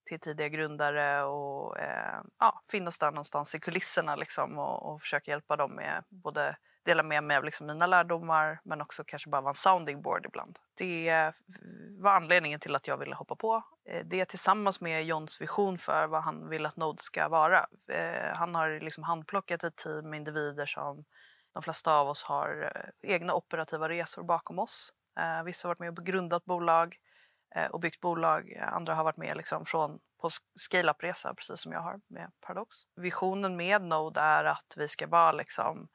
till 0.05 0.19
tidiga 0.19 0.47
grundare 0.47 1.23
och 1.23 1.79
eh, 1.79 2.21
ja, 2.39 2.63
finnas 2.71 2.99
där 2.99 3.11
någonstans 3.11 3.55
i 3.55 3.59
kulisserna 3.59 4.15
liksom, 4.15 4.57
och, 4.57 4.93
och 4.93 5.01
försöka 5.01 5.31
hjälpa 5.31 5.55
dem 5.55 5.71
med 5.71 6.03
både 6.09 6.57
dela 6.83 7.03
med 7.03 7.23
mig 7.23 7.37
av 7.37 7.43
liksom 7.43 7.67
mina 7.67 7.87
lärdomar 7.87 8.59
men 8.63 8.81
också 8.81 9.03
kanske 9.03 9.29
bara 9.29 9.41
vara 9.41 9.51
en 9.51 9.55
sounding 9.55 10.01
board 10.01 10.25
ibland. 10.25 10.59
Det 10.77 11.33
var 11.99 12.11
anledningen 12.11 12.59
till 12.59 12.75
att 12.75 12.87
jag 12.87 12.97
ville 12.97 13.15
hoppa 13.15 13.35
på. 13.35 13.63
Eh, 13.89 14.05
det 14.05 14.25
tillsammans 14.25 14.81
med 14.81 15.05
Johns 15.05 15.41
vision 15.41 15.77
för 15.77 16.07
vad 16.07 16.23
han 16.23 16.49
vill 16.49 16.65
att 16.65 16.77
Node 16.77 17.01
ska 17.01 17.27
vara. 17.27 17.67
Eh, 17.87 18.35
han 18.35 18.55
har 18.55 18.79
liksom 18.79 19.03
handplockat 19.03 19.63
ett 19.63 19.75
team 19.75 20.09
med 20.09 20.17
individer 20.17 20.65
som 20.65 21.05
de 21.53 21.63
flesta 21.63 21.95
av 21.95 22.09
oss 22.09 22.23
har 22.23 22.71
eh, 22.75 23.13
egna 23.13 23.33
operativa 23.33 23.89
resor 23.89 24.23
bakom 24.23 24.59
oss. 24.59 24.93
Vissa 25.45 25.67
har 25.67 25.69
varit 25.69 25.79
med 25.79 25.99
och 25.99 26.05
grundat 26.05 26.45
bolag 26.45 26.97
och 27.71 27.79
byggt 27.79 28.01
bolag. 28.01 28.53
Andra 28.61 28.95
har 28.95 29.03
varit 29.03 29.17
med 29.17 29.37
liksom 29.37 29.65
från 29.65 29.99
på 30.21 30.29
scale-up-resa, 30.59 31.33
precis 31.33 31.59
som 31.59 31.71
jag 31.71 31.79
har 31.79 31.99
med 32.07 32.31
Paradox. 32.41 32.75
Visionen 32.95 33.55
med 33.55 33.81
Node 33.81 34.21
är 34.21 34.43
att 34.45 34.73
vi 34.77 34.87
ska 34.87 35.07
vara 35.07 35.31
liksom 35.31 35.87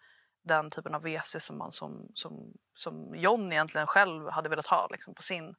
den 0.43 0.71
typen 0.71 0.95
av 0.95 1.03
WC 1.03 1.37
som, 1.41 1.59
man, 1.59 1.73
som, 1.73 2.09
som, 2.15 2.53
som 2.75 3.15
John 3.15 3.53
egentligen 3.53 3.87
själv 3.87 4.29
hade 4.29 4.49
velat 4.49 4.67
ha 4.67 4.89
liksom, 4.91 5.15
på 5.15 5.23
sin 5.23 5.55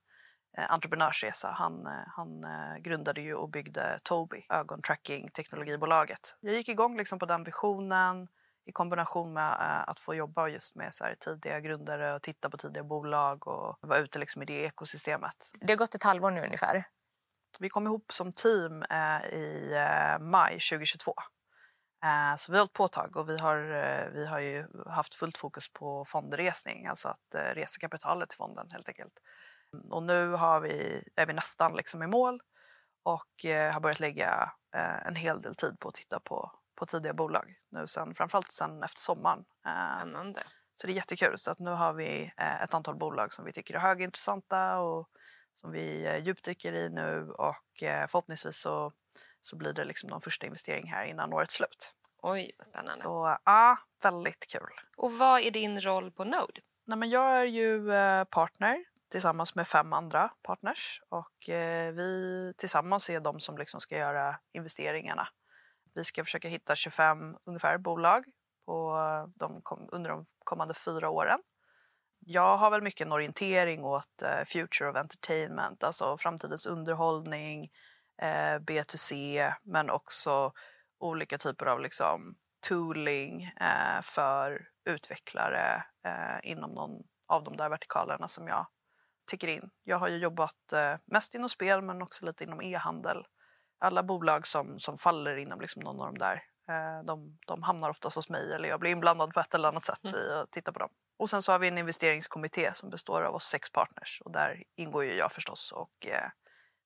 eh, 0.57 0.71
entreprenörsresa. 0.71 1.51
Han, 1.51 1.87
eh, 1.87 2.03
han 2.07 2.43
eh, 2.43 2.77
grundade 2.77 3.21
ju 3.21 3.33
och 3.33 3.49
byggde 3.49 3.99
Tobii, 4.03 4.45
ögontracking 4.49 5.29
teknologibolaget. 5.29 6.35
Jag 6.39 6.53
gick 6.53 6.69
igång 6.69 6.97
liksom 6.97 7.19
på 7.19 7.25
den 7.25 7.43
visionen 7.43 8.27
i 8.69 8.71
kombination 8.71 9.33
med 9.33 9.51
eh, 9.51 9.89
att 9.89 9.99
få 9.99 10.15
jobba 10.15 10.47
just 10.47 10.75
med 10.75 10.93
så 10.93 11.03
här, 11.03 11.15
tidiga 11.15 11.59
grundare 11.59 12.15
och 12.15 12.21
titta 12.21 12.49
på 12.49 12.57
tidiga 12.57 12.83
bolag 12.83 13.47
och 13.47 13.77
vara 13.81 13.99
ute 13.99 14.19
liksom, 14.19 14.41
i 14.41 14.45
det 14.45 14.65
ekosystemet. 14.65 15.51
Det 15.61 15.73
har 15.73 15.77
gått 15.77 15.95
ett 15.95 16.03
halvår 16.03 16.31
nu 16.31 16.41
ungefär. 16.41 16.87
Vi 17.59 17.69
kom 17.69 17.85
ihop 17.85 18.11
som 18.11 18.31
team 18.31 18.83
eh, 18.83 19.25
i 19.33 19.73
eh, 19.73 20.19
maj 20.19 20.51
2022. 20.53 21.13
Eh, 22.03 22.35
så 22.35 22.51
vi 22.51 22.57
har 22.57 22.61
hållit 22.61 22.73
på 22.73 22.85
ett 22.85 22.91
tag 22.91 23.17
och 23.17 23.29
vi 23.29 23.37
har, 23.37 23.57
eh, 23.57 24.09
vi 24.09 24.25
har 24.25 24.39
ju 24.39 24.65
haft 24.87 25.15
fullt 25.15 25.37
fokus 25.37 25.73
på 25.73 26.05
fondresning, 26.05 26.87
alltså 26.87 27.09
att 27.09 27.35
eh, 27.35 27.55
resa 27.55 27.79
kapitalet 27.79 28.29
till 28.29 28.37
fonden 28.37 28.67
helt 28.71 28.87
enkelt. 28.87 29.13
Och 29.89 30.03
nu 30.03 30.31
har 30.31 30.59
vi, 30.59 31.03
är 31.15 31.25
vi 31.25 31.33
nästan 31.33 31.75
liksom 31.75 32.03
i 32.03 32.07
mål 32.07 32.41
och 33.03 33.45
har 33.73 33.79
börjat 33.79 33.99
lägga 33.99 34.51
en 35.05 35.15
hel 35.15 35.41
del 35.41 35.55
tid 35.55 35.79
på 35.79 35.89
att 35.89 35.95
titta 35.95 36.19
på, 36.19 36.51
på 36.75 36.85
tidiga 36.85 37.13
bolag. 37.13 37.55
Nu 37.71 37.87
sen, 37.87 38.15
framförallt 38.15 38.51
sen 38.51 38.83
efter 38.83 38.99
sommaren. 38.99 39.45
Spännande. 39.61 40.43
Så 40.75 40.87
det 40.87 40.93
är 40.93 40.95
jättekul. 40.95 41.37
Så 41.37 41.51
att 41.51 41.59
nu 41.59 41.71
har 41.71 41.93
vi 41.93 42.31
ett 42.37 42.73
antal 42.73 42.95
bolag 42.95 43.33
som 43.33 43.45
vi 43.45 43.53
tycker 43.53 43.73
är 43.73 43.79
högintressanta 43.79 44.79
och 44.79 45.09
som 45.55 45.71
vi 45.71 46.19
djupdyker 46.19 46.73
i 46.73 46.89
nu 46.89 47.31
och 47.31 47.55
förhoppningsvis 47.79 48.57
så 48.57 48.93
så 49.41 49.55
blir 49.55 49.73
det 49.73 49.83
liksom 49.83 50.09
de 50.09 50.21
första 50.21 50.45
investering 50.45 50.87
här 50.87 51.05
innan 51.05 51.33
årets 51.33 51.53
slut. 51.53 51.95
Oj, 52.21 52.51
vad 52.57 52.67
spännande. 52.67 53.03
Så 53.03 53.37
ja, 53.45 53.77
väldigt 54.01 54.47
kul. 54.47 54.69
Och 54.97 55.13
vad 55.13 55.41
är 55.41 55.51
din 55.51 55.81
roll 55.81 56.11
på 56.11 56.23
Node? 56.23 56.61
Nej, 56.85 56.97
men 56.97 57.09
jag 57.09 57.41
är 57.41 57.45
ju 57.45 57.93
eh, 57.93 58.23
partner 58.23 58.85
tillsammans 59.11 59.55
med 59.55 59.67
fem 59.67 59.93
andra 59.93 60.31
partners 60.43 61.01
och 61.09 61.49
eh, 61.49 61.93
vi 61.93 62.53
tillsammans 62.57 63.09
är 63.09 63.19
de 63.19 63.39
som 63.39 63.57
liksom 63.57 63.81
ska 63.81 63.97
göra 63.97 64.35
investeringarna. 64.53 65.27
Vi 65.95 66.03
ska 66.03 66.23
försöka 66.23 66.47
hitta 66.47 66.75
25 66.75 67.37
ungefär 67.45 67.77
bolag 67.77 68.25
på 68.65 68.97
de, 69.35 69.61
under 69.91 70.09
de 70.09 70.25
kommande 70.43 70.73
fyra 70.73 71.09
åren. 71.09 71.39
Jag 72.19 72.57
har 72.57 72.69
väl 72.69 72.81
mycket 72.81 73.07
en 73.07 73.11
orientering 73.11 73.83
åt 73.83 74.21
eh, 74.21 74.45
future 74.45 74.89
of 74.89 74.95
entertainment, 74.95 75.83
alltså 75.83 76.17
framtidens 76.17 76.65
underhållning, 76.65 77.71
eh, 78.21 78.59
B2C 78.59 79.53
men 79.63 79.89
också 79.89 80.53
olika 80.99 81.37
typer 81.37 81.65
av 81.65 81.79
liksom, 81.79 82.35
tooling 82.67 83.43
eh, 83.43 84.01
för 84.03 84.67
utvecklare 84.85 85.83
eh, 86.05 86.51
inom 86.51 86.71
någon 86.71 87.03
av 87.27 87.43
de 87.43 87.57
där 87.57 87.69
vertikalerna 87.69 88.27
som 88.27 88.47
jag 88.47 88.67
tycker 89.29 89.47
in. 89.47 89.69
Jag 89.83 89.99
har 89.99 90.07
ju 90.07 90.17
jobbat 90.17 90.73
eh, 90.73 90.95
mest 91.05 91.35
inom 91.35 91.49
spel 91.49 91.81
men 91.81 92.01
också 92.01 92.25
lite 92.25 92.43
inom 92.43 92.61
e-handel. 92.61 93.25
Alla 93.79 94.03
bolag 94.03 94.47
som, 94.47 94.79
som 94.79 94.97
faller 94.97 95.37
inom 95.37 95.61
liksom 95.61 95.81
någon 95.81 95.99
av 95.99 96.05
de 96.05 96.17
där 96.17 96.43
eh, 96.69 97.03
de, 97.05 97.37
de 97.47 97.63
hamnar 97.63 97.89
oftast 97.89 98.15
hos 98.15 98.29
mig 98.29 98.53
eller 98.53 98.69
jag 98.69 98.79
blir 98.79 98.91
inblandad 98.91 99.33
på 99.33 99.39
ett 99.39 99.53
eller 99.53 99.67
annat 99.67 99.85
sätt 99.85 100.05
i 100.05 100.31
att 100.31 100.51
titta 100.51 100.71
på 100.71 100.79
dem. 100.79 100.89
Och 101.17 101.29
sen 101.29 101.41
så 101.41 101.51
har 101.51 101.59
vi 101.59 101.67
en 101.67 101.77
investeringskommitté 101.77 102.71
som 102.73 102.89
består 102.89 103.21
av 103.21 103.35
oss 103.35 103.45
sex 103.45 103.71
partners 103.71 104.21
och 104.25 104.31
där 104.31 104.63
ingår 104.75 105.03
ju 105.03 105.13
jag 105.13 105.31
förstås 105.31 105.71
och 105.71 106.07
eh, 106.07 106.29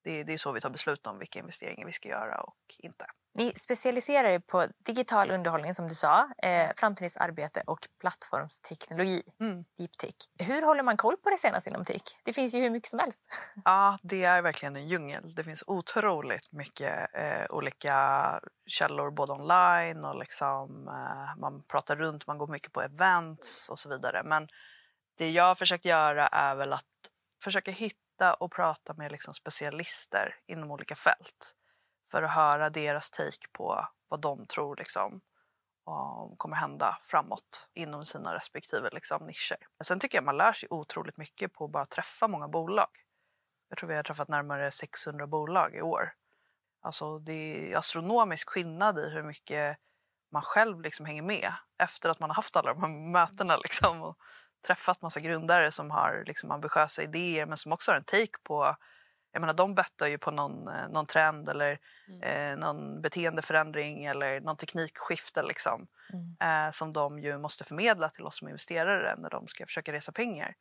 det, 0.04 0.24
det 0.24 0.34
är 0.34 0.38
så 0.38 0.52
vi 0.52 0.62
tar 0.62 0.70
beslut 0.70 1.08
om 1.08 1.20
vilka 1.20 1.40
investeringar 1.40 1.86
vi 1.86 1.92
ska 1.92 2.10
göra 2.10 2.42
och 2.42 2.76
inte. 2.78 3.06
Ni 3.36 3.54
specialiserar 3.58 4.30
er 4.30 4.40
på 4.40 4.68
digital 4.86 5.32
underhållning 5.32 5.74
som 5.74 5.88
du 5.88 5.96
sa, 5.96 6.30
eh, 6.44 6.72
framtidens 6.76 7.18
arbete 7.18 7.64
och 7.68 7.88
plattformsteknologi, 8.00 9.24
mm. 9.40 9.66
deep 9.78 9.98
tech. 9.98 10.16
Hur 10.40 10.62
håller 10.62 10.84
man 10.84 10.98
koll 10.98 11.18
på 11.18 11.30
det 11.30 11.38
senaste 11.38 11.70
inom 11.70 11.86
tech? 11.86 12.02
Det 12.24 12.34
finns 12.34 12.56
ju 12.56 12.60
hur 12.60 12.70
mycket 12.70 12.90
som 12.90 13.00
helst. 13.00 13.30
Ja, 13.66 13.98
det 14.04 14.24
är 14.24 14.42
verkligen 14.42 14.76
en 14.76 14.88
djungel. 14.88 15.36
Det 15.36 15.44
finns 15.44 15.64
otroligt 15.68 16.52
mycket 16.52 17.16
eh, 17.16 17.46
olika 17.50 18.40
källor 18.66 19.12
både 19.12 19.34
online 19.34 20.06
och 20.06 20.20
liksom, 20.20 20.88
eh, 20.88 21.40
man 21.40 21.64
pratar 21.64 21.96
runt, 21.96 22.28
man 22.28 22.38
går 22.38 22.48
mycket 22.48 22.72
på 22.72 22.82
events 22.82 23.70
och 23.70 23.80
så 23.80 23.90
vidare. 23.90 24.22
Men 24.24 24.48
det 25.18 25.30
jag 25.30 25.44
har 25.44 25.56
försökt 25.56 25.86
göra 25.86 26.28
är 26.28 26.56
väl 26.56 26.74
att 26.74 26.86
försöka 27.44 27.72
hitta 27.72 28.34
och 28.34 28.52
prata 28.52 28.94
med 28.94 29.12
liksom 29.12 29.34
specialister 29.34 30.36
inom 30.48 30.72
olika 30.72 30.96
fält 30.96 31.56
för 32.14 32.24
att 32.24 32.32
höra 32.32 32.70
deras 32.70 33.12
take 33.12 33.48
på 33.52 33.88
vad 34.08 34.22
de 34.22 34.46
tror 34.46 34.76
liksom, 34.76 35.22
kommer 36.38 36.56
hända 36.56 36.98
framåt 37.02 37.70
inom 37.74 38.06
sina 38.06 38.36
respektive 38.36 38.90
liksom, 38.90 39.26
nischer. 39.26 39.58
Sen 39.84 40.00
tycker 40.00 40.18
jag 40.18 40.26
man 40.26 40.38
lär 40.38 40.54
sig 40.54 40.68
otroligt 40.72 41.18
mycket 41.18 41.54
på 41.54 41.66
att 41.66 41.72
bara 41.72 41.86
träffa 41.86 42.28
många 42.28 42.48
bolag. 42.48 42.88
Jag 43.70 43.78
tror 43.78 43.90
vi 43.90 43.96
har 43.96 44.04
träffat 44.04 44.28
närmare 44.28 44.72
600 44.72 45.28
bolag 45.28 45.76
i 45.76 45.82
år. 45.82 46.14
Alltså 46.82 47.20
det 47.20 47.72
är 47.72 47.78
astronomisk 47.78 48.50
skillnad 48.50 49.00
i 49.00 49.10
hur 49.10 49.24
mycket 49.24 49.78
man 50.32 50.42
själv 50.42 50.82
liksom 50.82 51.06
hänger 51.06 51.24
med 51.24 51.54
efter 51.78 52.10
att 52.10 52.20
man 52.20 52.30
har 52.30 52.36
haft 52.36 52.56
alla 52.56 52.74
de 52.74 52.84
här 52.84 53.12
mötena. 53.12 53.58
Liksom, 53.58 54.02
och 54.02 54.18
träffat 54.68 55.02
massa 55.02 55.20
grundare 55.20 55.72
som 55.72 55.92
har 55.92 56.24
liksom 56.28 56.52
ambitiösa 56.52 57.04
idéer 57.04 57.46
men 57.46 57.58
som 57.58 57.72
också 57.72 57.92
har 57.92 57.98
en 57.98 58.04
take 58.04 58.38
på 58.44 58.76
jag 59.34 59.40
menar, 59.40 59.54
de 59.54 59.76
bettar 59.76 60.08
ju 60.08 60.18
på 60.18 60.32
någon, 60.32 60.68
eh, 60.68 60.90
någon 60.90 61.06
trend 61.06 61.50
eller 61.50 61.80
mm. 62.08 62.22
eh, 62.22 62.58
någon 62.58 63.02
beteendeförändring 63.02 64.06
eller 64.06 64.42
någon 64.42 64.58
teknikskifte 64.58 65.44
liksom, 65.44 65.88
mm. 66.14 66.66
eh, 66.68 66.72
som 66.72 66.94
de 66.94 67.20
ju 67.20 67.38
måste 67.38 67.64
förmedla 67.64 68.10
till 68.10 68.26
oss 68.26 68.38
som 68.38 68.48
investerare 68.48 69.16
när 69.18 69.30
de 69.30 69.48
ska 69.48 69.66
försöka 69.66 69.94
resa 69.94 70.12
pengar. 70.12 70.56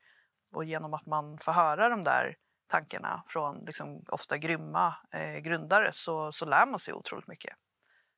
Och 0.52 0.64
genom 0.64 0.94
att 0.94 1.06
man 1.06 1.38
får 1.38 1.52
höra 1.52 1.88
de 1.88 2.04
där 2.04 2.36
tankarna 2.66 3.22
från 3.26 3.64
liksom, 3.64 4.04
ofta 4.08 4.38
grymma 4.38 4.94
eh, 5.10 5.38
grundare 5.38 5.92
så, 5.92 6.32
så 6.32 6.44
lär 6.44 6.66
man 6.66 6.78
sig 6.78 6.94
otroligt 6.94 7.28
mycket. 7.28 7.54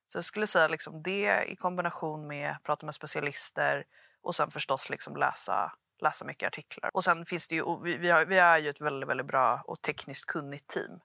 Så 0.07 0.17
jag 0.17 0.25
skulle 0.25 0.47
säga 0.47 0.67
liksom, 0.67 1.03
det 1.03 1.43
i 1.47 1.55
kombination 1.55 2.27
med 2.27 2.51
att 2.51 2.63
prata 2.63 2.85
med 2.85 2.95
specialister, 2.95 3.85
och 4.21 4.35
sen 4.35 4.51
förstås 4.51 4.89
liksom 4.89 5.15
läsa, 5.15 5.71
läsa 6.01 6.25
mycket 6.25 6.47
artiklar. 6.47 6.89
Och 6.93 7.03
sen 7.03 7.25
finns 7.25 7.47
det 7.47 7.55
ju, 7.55 7.63
vi, 7.83 7.97
vi, 7.97 8.09
har, 8.09 8.25
vi 8.25 8.37
är 8.37 8.57
ju 8.57 8.69
ett 8.69 8.81
väldigt, 8.81 9.09
väldigt 9.09 9.27
bra 9.27 9.63
och 9.67 9.81
tekniskt 9.81 10.25
kunnigt 10.25 10.67
team. 10.67 10.99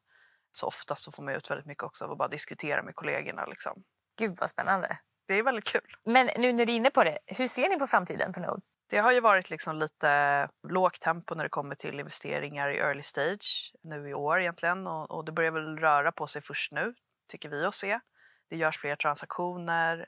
Så 0.52 0.66
ofta 0.66 0.94
så 0.94 1.12
får 1.12 1.22
man 1.22 1.34
ut 1.34 1.50
väldigt 1.50 1.66
mycket 1.66 1.84
också 1.84 2.04
av 2.04 2.12
att 2.12 2.18
bara 2.18 2.28
diskutera 2.28 2.82
med 2.82 2.94
kollegorna. 2.94 3.46
Liksom. 3.46 3.82
Gud 4.18 4.36
vad 4.40 4.50
spännande. 4.50 4.98
Det 5.28 5.34
är 5.34 5.42
väldigt 5.42 5.64
kul. 5.64 5.96
Men 6.04 6.26
nu 6.26 6.52
när 6.52 6.66
du 6.66 6.72
är 6.72 6.76
inne 6.76 6.90
på 6.90 7.04
det, 7.04 7.18
hur 7.26 7.46
ser 7.46 7.68
ni 7.68 7.78
på 7.78 7.86
framtiden 7.86 8.32
på 8.32 8.40
Node? 8.40 8.62
Det 8.90 8.98
har 8.98 9.12
ju 9.12 9.20
varit 9.20 9.50
liksom 9.50 9.76
lite 9.76 10.48
lågt 10.68 11.00
tempo 11.00 11.34
när 11.34 11.44
det 11.44 11.50
kommer 11.50 11.74
till 11.74 12.00
investeringar 12.00 12.70
i 12.70 12.78
early 12.78 13.02
stage 13.02 13.72
nu 13.82 14.08
i 14.08 14.14
år 14.14 14.40
egentligen 14.40 14.86
och, 14.86 15.10
och 15.10 15.24
det 15.24 15.32
börjar 15.32 15.50
väl 15.50 15.78
röra 15.78 16.12
på 16.12 16.26
sig 16.26 16.42
först 16.42 16.72
nu, 16.72 16.94
tycker 17.28 17.48
vi 17.48 17.64
att 17.64 17.74
se. 17.74 18.00
Det 18.48 18.56
görs 18.56 18.78
fler 18.78 18.96
transaktioner. 18.96 20.06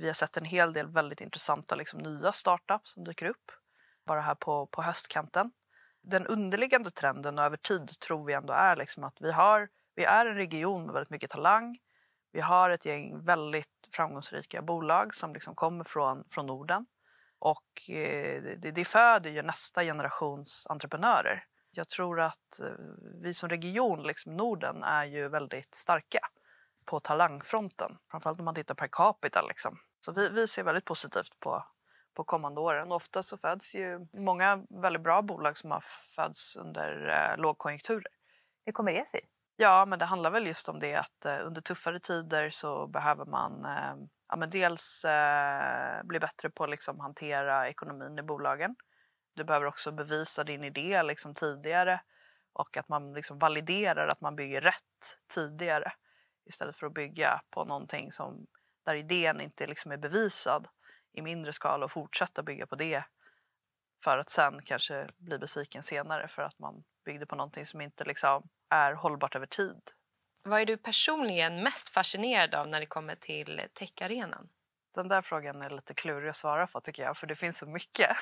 Vi 0.00 0.06
har 0.06 0.14
sett 0.14 0.36
en 0.36 0.44
hel 0.44 0.72
del 0.72 0.86
väldigt 0.86 1.20
intressanta 1.20 1.74
liksom, 1.74 2.00
nya 2.00 2.32
startups 2.32 2.92
som 2.92 3.04
dyker 3.04 3.26
upp 3.26 3.50
bara 4.06 4.20
här 4.20 4.34
på, 4.34 4.66
på 4.66 4.82
höstkanten. 4.82 5.50
Den 6.02 6.26
underliggande 6.26 6.90
trenden 6.90 7.38
över 7.38 7.56
tid 7.56 7.98
tror 8.00 8.24
vi 8.24 8.32
ändå 8.32 8.52
är 8.52 8.76
liksom 8.76 9.04
att 9.04 9.16
vi, 9.20 9.32
har, 9.32 9.68
vi 9.94 10.04
är 10.04 10.26
en 10.26 10.34
region 10.34 10.84
med 10.84 10.92
väldigt 10.92 11.10
mycket 11.10 11.30
talang. 11.30 11.78
Vi 12.32 12.40
har 12.40 12.70
ett 12.70 12.84
gäng 12.84 13.24
väldigt 13.24 13.68
framgångsrika 13.90 14.62
bolag 14.62 15.14
som 15.14 15.32
liksom 15.32 15.54
kommer 15.54 15.84
från, 15.84 16.24
från 16.28 16.46
Norden. 16.46 16.86
Och 17.38 17.90
eh, 17.90 18.42
det, 18.42 18.70
det 18.70 18.84
föder 18.84 19.30
ju 19.30 19.42
nästa 19.42 19.82
generations 19.82 20.66
entreprenörer. 20.70 21.44
Jag 21.70 21.88
tror 21.88 22.20
att 22.20 22.60
eh, 22.60 22.66
vi 23.22 23.34
som 23.34 23.48
region, 23.48 24.02
liksom 24.02 24.36
Norden, 24.36 24.82
är 24.82 25.04
ju 25.04 25.28
väldigt 25.28 25.74
starka 25.74 26.18
på 26.84 27.00
talangfronten. 27.00 27.98
Framförallt 28.10 28.38
om 28.38 28.44
man 28.44 28.54
tittar 28.54 28.74
per 28.74 28.88
capita. 28.92 29.42
Liksom. 29.48 29.78
Så 30.00 30.12
vi, 30.12 30.28
vi 30.28 30.46
ser 30.46 30.62
väldigt 30.62 30.84
positivt 30.84 31.40
på, 31.40 31.64
på 32.16 32.24
kommande 32.24 32.60
åren. 32.60 32.92
Ofta 32.92 33.22
så 33.22 33.38
föds 33.38 33.74
ju 33.74 34.06
många 34.12 34.66
väldigt 34.70 35.02
bra 35.02 35.22
bolag 35.22 35.56
som 35.56 35.70
har 35.70 35.82
föds 36.14 36.56
under 36.56 37.08
eh, 37.08 37.38
lågkonjunkturer. 37.38 38.12
Hur 38.64 38.72
kommer 38.72 38.92
det 38.92 39.08
sig? 39.08 39.20
Ja, 39.56 39.86
men 39.86 39.98
det 39.98 40.04
handlar 40.04 40.30
väl 40.30 40.46
just 40.46 40.68
om 40.68 40.78
det 40.78 40.94
att 40.94 41.24
eh, 41.24 41.38
under 41.46 41.60
tuffare 41.60 42.00
tider 42.00 42.50
så 42.50 42.86
behöver 42.86 43.24
man 43.24 43.64
eh, 43.64 43.94
ja, 44.28 44.36
men 44.36 44.50
dels 44.50 45.04
eh, 45.04 46.02
bli 46.04 46.20
bättre 46.20 46.50
på 46.50 46.64
att 46.64 46.70
liksom, 46.70 47.00
hantera 47.00 47.68
ekonomin 47.68 48.18
i 48.18 48.22
bolagen. 48.22 48.76
Du 49.34 49.44
behöver 49.44 49.66
också 49.66 49.92
bevisa 49.92 50.44
din 50.44 50.64
idé 50.64 51.02
liksom, 51.02 51.34
tidigare 51.34 52.00
och 52.52 52.76
att 52.76 52.88
man 52.88 53.12
liksom, 53.12 53.38
validerar 53.38 54.08
att 54.08 54.20
man 54.20 54.36
bygger 54.36 54.60
rätt 54.60 55.18
tidigare 55.34 55.92
istället 56.46 56.76
för 56.76 56.86
att 56.86 56.94
bygga 56.94 57.40
på 57.50 57.64
någonting 57.64 58.12
som, 58.12 58.46
där 58.84 58.94
idén 58.94 59.40
inte 59.40 59.66
liksom, 59.66 59.92
är 59.92 59.96
bevisad 59.96 60.68
i 61.16 61.22
mindre 61.22 61.52
skala 61.52 61.84
och 61.84 61.90
fortsätta 61.90 62.42
bygga 62.42 62.66
på 62.66 62.76
det 62.76 63.04
för 64.04 64.18
att 64.18 64.30
sen 64.30 64.62
kanske 64.62 65.08
bli 65.16 65.38
besviken 65.38 65.82
senare 65.82 66.28
för 66.28 66.42
att 66.42 66.58
man 66.58 66.84
byggde 67.04 67.26
på 67.26 67.36
någonting 67.36 67.66
som 67.66 67.80
inte 67.80 68.04
liksom 68.04 68.48
är 68.70 68.92
hållbart 68.92 69.34
över 69.34 69.46
tid. 69.46 69.80
Vad 70.42 70.60
är 70.60 70.66
du 70.66 70.76
personligen 70.76 71.62
mest 71.62 71.88
fascinerad 71.88 72.54
av 72.54 72.68
när 72.68 72.80
det 72.80 72.86
kommer 72.86 73.14
till 73.14 73.62
techarenan? 73.72 74.48
Den 74.94 75.08
där 75.08 75.22
frågan 75.22 75.62
är 75.62 75.70
lite 75.70 75.94
klurig 75.94 76.28
att 76.28 76.36
svara 76.36 76.66
på 76.66 76.80
tycker 76.80 77.02
jag, 77.02 77.16
för 77.16 77.26
det 77.26 77.34
finns 77.34 77.58
så 77.58 77.66
mycket. 77.66 78.16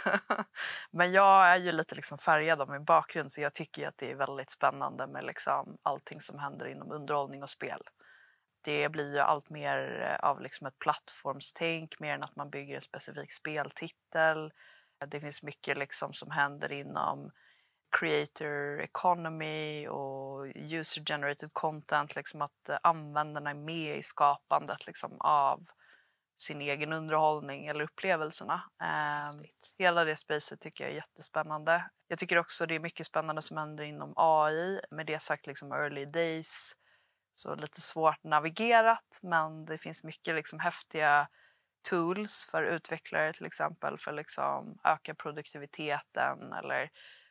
Men 0.91 1.13
jag 1.13 1.47
är 1.47 1.57
ju 1.57 1.73
lite 1.73 1.95
liksom 1.95 2.19
färgad 2.19 2.61
av 2.61 2.71
min 2.71 2.85
bakgrund 2.85 3.33
så 3.33 3.41
jag 3.41 3.55
tycker 3.55 3.89
att 3.89 3.99
det 3.99 4.11
är 4.11 4.15
väldigt 4.15 4.51
spännande 4.51 5.07
med 5.07 5.25
liksom 5.25 5.79
allting 5.83 6.21
som 6.21 6.39
händer 6.39 6.67
inom 6.67 6.93
underhållning 6.93 7.43
och 7.43 7.51
spel. 7.51 7.81
Det 8.65 8.89
blir 8.89 9.15
ju 9.15 9.19
allt 9.19 9.51
mer 9.51 9.79
av 10.23 10.41
liksom 10.41 10.67
ett 10.67 10.79
plattformstänk 10.79 12.01
mer 12.01 12.15
än 12.15 12.23
att 12.23 12.37
man 12.37 12.51
bygger 12.51 12.75
en 12.75 12.81
specifik 12.81 13.33
speltitel. 13.33 14.53
Det 15.07 15.21
finns 15.21 15.43
mycket 15.43 15.79
liksom 15.79 16.13
som 16.13 16.31
händer 16.31 16.73
inom 16.73 17.31
creator 18.01 18.81
economy 18.81 19.89
och 19.89 20.47
user 20.55 21.05
generated 21.05 21.51
content. 21.53 22.17
Liksom 22.17 22.43
att 22.43 22.71
användarna 22.83 23.51
är 23.51 23.55
med 23.55 23.99
i 23.99 24.03
skapandet 24.03 24.87
liksom, 24.87 25.21
av 25.21 25.67
sin 26.37 26.61
egen 26.61 26.93
underhållning 26.93 27.67
eller 27.67 27.85
upplevelserna. 27.85 28.63
Eh, 28.83 29.41
hela 29.79 30.05
det 30.05 30.17
spacet 30.17 30.61
tycker 30.61 30.85
jag 30.85 30.91
är 30.91 30.97
jättespännande. 30.97 31.91
Jag 32.09 32.19
tycker 32.19 32.39
också 32.39 32.67
det 32.67 32.75
är 32.75 32.81
mycket 32.81 33.07
spännande 33.07 33.43
som 33.43 33.57
händer 33.57 33.85
inom 33.85 34.13
AI. 34.17 34.81
Med 34.91 35.07
det 35.07 35.23
sagt 35.23 35.47
liksom 35.47 35.73
early 35.73 36.05
days, 36.05 36.73
så 37.39 37.55
lite 37.55 37.81
svårt 37.81 38.25
navigerat 38.25 39.21
men 39.23 39.65
det 39.65 39.79
finns 39.79 40.05
mycket 40.05 40.35
liksom 40.35 40.61
häftiga 40.61 41.29
tools 41.91 42.49
för 42.51 42.63
utvecklare 42.63 43.33
till 43.33 43.47
exempel 43.47 43.99
för 43.99 44.13
liksom 44.13 44.79
öka 44.85 45.15
produktiviteten 45.15 46.53
eller 46.53 46.91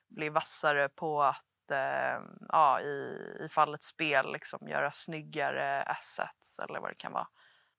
bli 0.09 0.29
vassare 0.29 0.89
på 0.89 1.23
att 1.23 1.71
eh, 1.71 2.21
ja, 2.49 2.81
i, 2.81 3.17
i 3.45 3.47
fallet 3.49 3.83
spel 3.83 4.31
liksom 4.33 4.67
göra 4.67 4.91
snyggare 4.91 5.83
assets 5.83 6.59
eller 6.59 6.79
vad 6.79 6.91
det 6.91 6.95
kan 6.95 7.11
vara. 7.11 7.27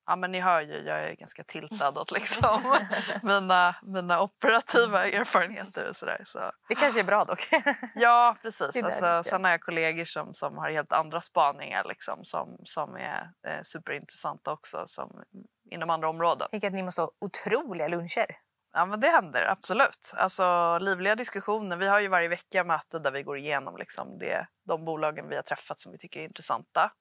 Ja, 0.07 0.17
men 0.17 0.33
ni 0.33 0.41
hör 0.41 0.61
ju, 0.61 0.83
jag 0.83 1.05
är 1.05 1.15
ganska 1.15 1.45
tiltad 1.45 1.99
åt 1.99 2.11
liksom 2.11 2.79
mina, 3.23 3.77
mina 3.83 4.23
operativa 4.23 5.07
erfarenheter 5.07 5.89
och 5.89 5.97
sådär. 5.97 6.23
Så. 6.25 6.53
Det 6.69 6.75
kanske 6.75 7.01
är 7.01 7.05
bra 7.05 7.25
dock. 7.25 7.49
ja, 7.95 8.37
precis. 8.43 8.83
Alltså, 8.85 9.23
sen 9.31 9.45
har 9.45 9.51
jag 9.51 9.61
kollegor 9.61 10.05
som, 10.05 10.35
som 10.35 10.59
har 10.59 10.71
helt 10.71 10.93
andra 10.93 11.21
spaningar 11.21 11.85
liksom, 11.89 12.25
som, 12.25 12.57
som 12.65 12.97
är 12.97 13.31
eh, 13.47 13.63
superintressanta 13.63 14.53
också 14.53 14.85
som, 14.87 15.23
inom 15.71 15.91
andra 15.91 16.09
områden. 16.09 16.49
Tänk 16.51 16.65
att 16.65 16.73
ni 16.73 16.83
måste 16.83 17.01
ha 17.01 17.11
otroliga 17.21 17.89
luncher. 17.89 18.37
Ja, 18.77 18.87
men 18.87 19.01
det 19.01 19.09
händer 19.09 19.47
absolut. 19.51 20.13
Alltså, 20.15 20.79
livliga 20.79 21.15
diskussioner. 21.15 21.77
Vi 21.77 21.89
har 21.89 22.01
ju 22.01 22.09
varje 22.09 22.29
vecka 22.29 22.65
möte 22.65 22.99
där 22.99 23.11
vi 23.11 23.23
går 23.23 23.39
igenom 23.39 23.77
liksom, 23.77 24.19
det, 24.19 24.47
de 24.65 24.85
bolagen 24.85 25.29
vi 25.29 25.37
har 25.37 25.43
träffat 25.43 25.81
som 25.81 25.93
vi 25.93 25.99
tycker 25.99 26.21
är 26.21 26.25
intressanta. 26.25 26.93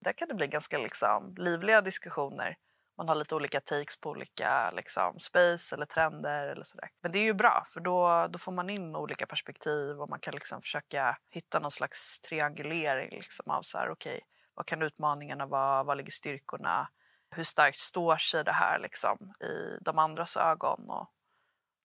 Där 0.00 0.12
kan 0.12 0.28
det 0.28 0.34
bli 0.34 0.46
ganska 0.46 0.78
liksom, 0.78 1.34
livliga 1.38 1.80
diskussioner. 1.80 2.56
Man 2.96 3.08
har 3.08 3.14
lite 3.14 3.34
olika 3.34 3.60
takes 3.60 4.00
på 4.00 4.10
olika 4.10 4.70
liksom, 4.70 5.18
space 5.18 5.74
eller 5.74 5.86
trender. 5.86 6.46
Eller 6.46 6.64
sådär. 6.64 6.88
Men 7.02 7.12
det 7.12 7.18
är 7.18 7.22
ju 7.22 7.34
bra 7.34 7.64
för 7.68 7.80
då, 7.80 8.28
då 8.30 8.38
får 8.38 8.52
man 8.52 8.70
in 8.70 8.96
olika 8.96 9.26
perspektiv 9.26 10.00
och 10.00 10.10
man 10.10 10.20
kan 10.20 10.34
liksom 10.34 10.62
försöka 10.62 11.18
hitta 11.30 11.60
någon 11.60 11.70
slags 11.70 12.20
triangulering 12.20 13.10
liksom, 13.10 13.50
av 13.50 13.62
så 13.62 13.78
här, 13.78 13.90
okay, 13.90 14.20
vad 14.54 14.66
kan 14.66 14.82
utmaningarna 14.82 15.46
vara, 15.46 15.82
vad 15.82 15.96
ligger 15.96 16.12
styrkorna, 16.12 16.88
hur 17.30 17.44
starkt 17.44 17.78
står 17.78 18.16
sig 18.16 18.44
det 18.44 18.52
här 18.52 18.78
liksom, 18.78 19.32
i 19.40 19.78
de 19.80 19.98
andras 19.98 20.36
ögon 20.36 20.90
och 20.90 21.10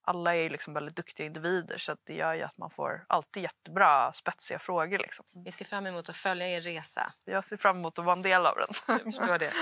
alla 0.06 0.36
är 0.36 0.50
liksom 0.50 0.74
väldigt 0.74 0.96
duktiga 0.96 1.26
individer 1.26 1.78
så 1.78 1.96
det 2.04 2.14
gör 2.14 2.44
att 2.44 2.58
man 2.58 2.70
får 2.70 3.06
alltid 3.10 3.44
jättebra 3.44 4.14
spetsiga 4.14 4.60
frågor. 4.60 4.98
Liksom. 4.98 5.26
Vi 5.46 5.52
ser 5.52 5.66
fram 5.66 5.86
emot 5.86 6.10
att 6.10 6.16
följa 6.16 6.48
er 6.48 6.62
resa. 6.62 7.14
Jag 7.26 7.46
ser 7.46 7.58
fram 7.58 7.78
emot 7.78 8.00
att 8.00 8.06
vara 8.06 8.16
en 8.16 8.22
del 8.22 8.46
av 8.46 8.56
den. 8.56 8.68
Jag 8.88 9.04
förstår 9.04 9.38
det. 9.38 9.54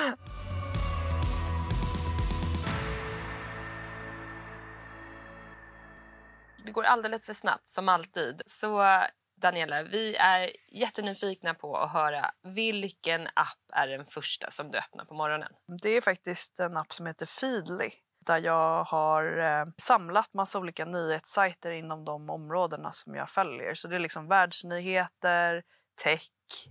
Det 6.65 6.71
går 6.71 6.83
alldeles 6.83 7.25
för 7.25 7.33
snabbt, 7.33 7.69
som 7.69 7.89
alltid. 7.89 8.41
Så 8.45 9.01
Daniela, 9.41 9.83
vi 9.83 10.15
är 10.15 10.51
jättenyfikna 10.71 11.53
på 11.53 11.77
att 11.77 11.91
höra 11.91 12.31
vilken 12.43 13.27
app 13.27 13.59
är 13.73 13.87
den 13.87 14.05
första 14.05 14.51
som 14.51 14.71
du 14.71 14.77
öppnar 14.77 15.05
på 15.05 15.13
morgonen? 15.13 15.53
Det 15.81 15.89
är 15.89 16.01
faktiskt 16.01 16.59
en 16.59 16.77
app 16.77 16.93
som 16.93 17.05
heter 17.05 17.25
Feedly 17.25 17.91
där 18.25 18.37
jag 18.37 18.83
har 18.83 19.37
eh, 19.37 19.65
samlat 19.77 20.33
massa 20.33 20.59
olika 20.59 20.85
nyhetssajter 20.85 21.71
inom 21.71 22.05
de 22.05 22.29
områdena 22.29 22.91
som 22.91 23.15
jag 23.15 23.29
följer. 23.29 23.75
Så 23.75 23.87
det 23.87 23.95
är 23.95 23.99
liksom 23.99 24.27
världsnyheter, 24.27 25.63
tech, 26.03 26.27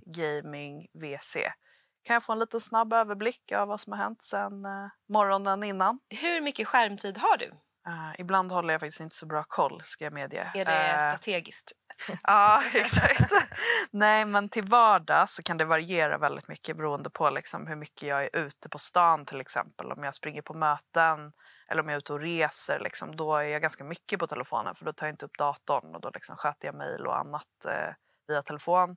gaming, 0.06 0.86
VC. 0.92 1.36
Kan 2.02 2.14
jag 2.14 2.22
få 2.22 2.32
en 2.32 2.38
liten 2.38 2.60
snabb 2.60 2.92
överblick 2.92 3.52
av 3.52 3.68
vad 3.68 3.80
som 3.80 3.92
har 3.92 3.98
hänt 3.98 4.22
sen 4.22 4.64
eh, 4.64 4.88
morgonen 5.08 5.62
innan? 5.64 5.98
Hur 6.08 6.40
mycket 6.40 6.68
skärmtid 6.68 7.18
har 7.18 7.36
du? 7.36 7.50
Uh, 7.88 8.14
ibland 8.18 8.52
håller 8.52 8.74
jag 8.74 8.80
faktiskt 8.80 9.00
inte 9.00 9.16
så 9.16 9.26
bra 9.26 9.44
koll, 9.48 9.82
ska 9.84 10.04
jag 10.04 10.12
medge. 10.12 10.50
Är 10.54 10.64
det 10.64 11.04
uh, 11.04 11.10
strategiskt? 11.10 11.72
ja, 12.22 12.62
exakt. 12.74 13.32
Nej, 13.90 14.24
men 14.24 14.48
till 14.48 14.64
vardags 14.64 15.34
så 15.34 15.42
kan 15.42 15.56
det 15.56 15.64
variera 15.64 16.18
väldigt 16.18 16.48
mycket 16.48 16.76
beroende 16.76 17.10
på 17.10 17.30
liksom 17.30 17.66
hur 17.66 17.76
mycket 17.76 18.02
jag 18.02 18.24
är 18.24 18.36
ute 18.36 18.68
på 18.68 18.78
stan 18.78 19.26
till 19.26 19.40
exempel. 19.40 19.92
Om 19.92 20.04
jag 20.04 20.14
springer 20.14 20.42
på 20.42 20.54
möten 20.54 21.32
eller 21.68 21.82
om 21.82 21.88
jag 21.88 21.94
är 21.94 21.98
ute 21.98 22.12
och 22.12 22.20
reser, 22.20 22.80
liksom, 22.80 23.16
då 23.16 23.36
är 23.36 23.42
jag 23.42 23.62
ganska 23.62 23.84
mycket 23.84 24.18
på 24.18 24.26
telefonen 24.26 24.74
för 24.74 24.84
då 24.84 24.92
tar 24.92 25.06
jag 25.06 25.12
inte 25.12 25.26
upp 25.26 25.38
datorn 25.38 25.94
och 25.94 26.00
då 26.00 26.10
liksom 26.14 26.36
sköter 26.36 26.68
jag 26.68 26.74
mejl 26.74 27.06
och 27.06 27.18
annat 27.18 27.64
eh, 27.68 27.94
via 28.28 28.42
telefon. 28.42 28.96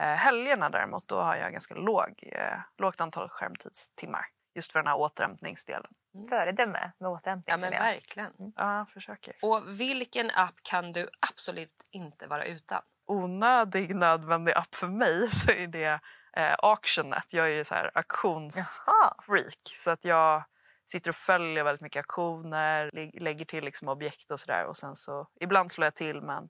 Eh, 0.00 0.06
helgerna 0.06 0.70
däremot, 0.70 1.08
då 1.08 1.20
har 1.20 1.36
jag 1.36 1.52
ganska 1.52 1.74
låg, 1.74 2.28
eh, 2.32 2.58
lågt 2.78 3.00
antal 3.00 3.28
skärmtidstimmar 3.28 4.26
just 4.54 4.72
för 4.72 4.78
den 4.78 4.86
här 4.86 4.96
återhämtningsdelen. 4.96 5.92
Mm. 6.14 6.28
Föredöme 6.28 6.92
med 6.98 7.10
återhämtning. 7.10 7.52
Ja, 7.52 7.56
men 7.56 7.70
verkligen. 7.70 8.32
Mm. 8.38 8.52
Ja, 8.56 8.86
försöker. 8.92 9.34
Och 9.42 9.80
vilken 9.80 10.30
app 10.30 10.54
kan 10.62 10.92
du 10.92 11.08
absolut 11.30 11.88
inte 11.90 12.26
vara 12.26 12.44
utan? 12.44 12.82
Onödig, 13.06 13.94
nödvändig 13.94 14.52
app 14.52 14.74
för 14.74 14.88
mig 14.88 15.28
så 15.30 15.50
är 15.50 15.66
det 15.66 16.00
eh, 16.36 16.54
Auctionet. 16.58 17.32
Jag 17.32 17.46
är 17.46 17.54
ju 17.54 17.64
så 17.64 17.74
här 17.74 17.90
auktionsfreak. 17.94 19.62
Så 19.64 19.90
att 19.90 20.04
jag 20.04 20.44
sitter 20.86 21.10
och 21.10 21.16
följer 21.16 21.64
väldigt 21.64 21.82
mycket 21.82 22.00
auktioner, 22.00 22.90
lägger 23.20 23.44
till 23.44 23.64
liksom 23.64 23.88
objekt 23.88 24.30
och 24.30 24.40
sådär. 24.40 24.64
Och 24.66 24.76
sen 24.76 24.96
så, 24.96 25.28
ibland 25.40 25.72
slår 25.72 25.84
jag 25.84 25.94
till 25.94 26.22
men 26.22 26.48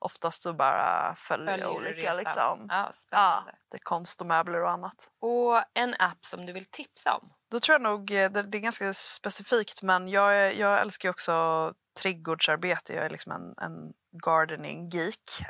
oftast 0.00 0.42
så 0.42 0.52
bara 0.52 1.14
följer, 1.14 1.50
följer 1.50 1.68
olika. 1.68 2.14
Liksom. 2.14 2.66
Ja, 2.68 2.90
spännande. 2.92 3.50
Ja, 3.50 3.58
det 3.70 3.76
är 3.76 3.82
konst 3.82 4.20
och 4.20 4.26
möbler 4.26 4.62
och 4.62 4.70
annat. 4.70 5.08
Och 5.20 5.64
en 5.74 5.94
app 5.98 6.24
som 6.24 6.46
du 6.46 6.52
vill 6.52 6.66
tipsa 6.66 7.16
om? 7.16 7.32
Då 7.50 7.60
tror 7.60 7.74
jag 7.74 7.82
nog, 7.82 8.10
eh, 8.10 8.30
det, 8.30 8.42
det 8.42 8.58
är 8.58 8.62
ganska 8.62 8.94
specifikt 8.94 9.82
men 9.82 10.08
jag, 10.08 10.54
jag 10.54 10.80
älskar 10.80 11.08
också 11.08 11.32
trädgårdsarbete. 12.02 12.94
Jag 12.94 13.04
är 13.04 13.10
liksom 13.10 13.32
en, 13.32 13.54
en 13.64 13.92
gardening 14.24 14.88
geek. 14.88 15.44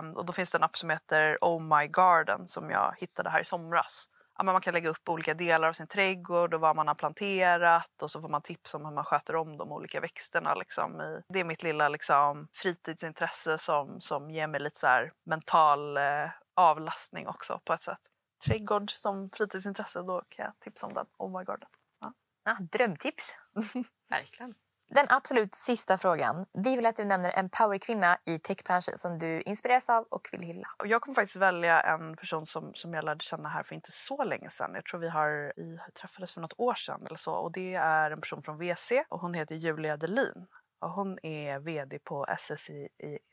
Um, 0.00 0.16
och 0.16 0.26
då 0.26 0.32
finns 0.32 0.50
det 0.50 0.58
en 0.58 0.64
app 0.64 0.76
som 0.76 0.90
heter 0.90 1.38
Oh 1.40 1.78
My 1.78 1.86
Garden 1.86 2.46
som 2.46 2.70
jag 2.70 2.94
hittade 2.98 3.30
här 3.30 3.40
i 3.40 3.44
somras. 3.44 4.08
Ja, 4.38 4.44
man 4.44 4.60
kan 4.60 4.74
lägga 4.74 4.88
upp 4.88 5.08
olika 5.08 5.34
delar 5.34 5.68
av 5.68 5.72
sin 5.72 5.86
trädgård 5.86 6.54
och 6.54 6.60
vad 6.60 6.76
man 6.76 6.88
har 6.88 6.94
planterat 6.94 8.02
och 8.02 8.10
så 8.10 8.20
får 8.20 8.28
man 8.28 8.42
tips 8.42 8.74
om 8.74 8.84
hur 8.84 8.92
man 8.92 9.04
sköter 9.04 9.36
om 9.36 9.56
de 9.56 9.72
olika 9.72 10.00
växterna. 10.00 10.54
Liksom, 10.54 11.00
i, 11.00 11.22
det 11.28 11.40
är 11.40 11.44
mitt 11.44 11.62
lilla 11.62 11.88
liksom, 11.88 12.48
fritidsintresse 12.52 13.58
som, 13.58 14.00
som 14.00 14.30
ger 14.30 14.46
mig 14.46 14.60
lite 14.60 14.78
så 14.78 15.08
mental 15.24 15.96
eh, 15.96 16.30
avlastning 16.56 17.28
också 17.28 17.60
på 17.64 17.72
ett 17.72 17.82
sätt. 17.82 18.00
Trädgård 18.46 18.90
som 18.90 19.30
fritidsintresse, 19.30 20.02
då 20.02 20.22
kan 20.28 20.44
jag 20.44 20.60
tipsa 20.60 20.86
om 20.86 20.92
den. 20.92 21.06
Oh 21.18 21.38
my 21.38 21.44
garden. 21.44 21.68
Ja. 22.00 22.12
Ja, 22.44 22.56
drömtips! 22.72 23.24
Verkligen. 24.10 24.54
Den 24.88 25.06
absolut 25.08 25.54
sista 25.54 25.98
frågan. 25.98 26.46
Vi 26.52 26.76
vill 26.76 26.86
att 26.86 26.96
du 26.96 27.04
nämner 27.04 27.30
en 27.30 27.50
powerkvinna 27.50 28.18
i 28.24 28.38
techbranschen 28.38 28.98
som 28.98 29.18
du 29.18 29.42
inspireras 29.42 29.88
av 29.90 30.06
och 30.10 30.28
vill 30.32 30.40
hylla. 30.40 30.68
Jag 30.84 31.02
kommer 31.02 31.14
faktiskt 31.14 31.36
välja 31.36 31.80
en 31.80 32.16
person 32.16 32.46
som, 32.46 32.74
som 32.74 32.94
jag 32.94 33.04
lärde 33.04 33.24
känna 33.24 33.48
här 33.48 33.62
för 33.62 33.74
inte 33.74 33.92
så 33.92 34.24
länge 34.24 34.50
sedan. 34.50 34.70
Jag 34.74 34.84
tror 34.84 35.00
vi 35.00 35.08
har 35.08 35.52
vi 35.56 35.78
träffades 36.00 36.34
för 36.34 36.40
något 36.40 36.54
år 36.56 36.74
sedan 36.74 37.06
eller 37.06 37.16
så. 37.16 37.32
Och 37.32 37.52
det 37.52 37.74
är 37.74 38.10
en 38.10 38.20
person 38.20 38.42
från 38.42 38.58
WC 38.58 38.92
och 39.08 39.20
hon 39.20 39.34
heter 39.34 39.54
Julia 39.54 39.96
Delin. 39.96 40.46
Och 40.80 40.90
hon 40.90 41.18
är 41.22 41.58
vd 41.58 41.98
på 41.98 42.26
SSE, 42.38 42.88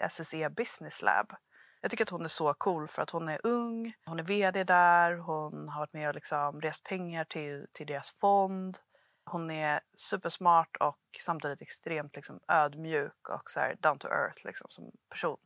SSE 0.10 0.50
Business 0.50 1.02
Lab. 1.02 1.34
Jag 1.82 1.92
tycker 1.92 2.04
att 2.04 2.10
hon 2.10 2.24
är 2.24 2.28
så 2.28 2.54
cool 2.54 2.88
för 2.88 3.02
att 3.02 3.10
hon 3.10 3.30
är 3.30 3.40
ung, 3.44 3.94
hon 4.06 4.20
är 4.20 4.24
vd 4.24 4.64
där, 4.64 5.18
hon 5.18 5.70
har 5.70 5.80
varit 5.80 5.94
med 5.94 6.10
och 6.10 6.16
liksom 6.16 6.62
rest 6.62 6.84
pengar 6.84 7.26
till, 7.26 7.66
till 7.74 7.88
deras 7.88 8.12
fond. 8.12 8.78
Hon 9.26 9.52
är 9.52 9.80
supersmart 9.98 10.78
och 10.80 11.00
samtidigt 11.20 11.62
extremt 11.62 12.16
liksom 12.16 12.40
ödmjuk 12.48 13.30
och 13.30 13.50
så 13.50 13.60
down 13.82 14.00
to 14.00 14.08
earth 14.08 14.46
liksom, 14.46 14.68
som 14.70 14.92
person. 15.10 15.38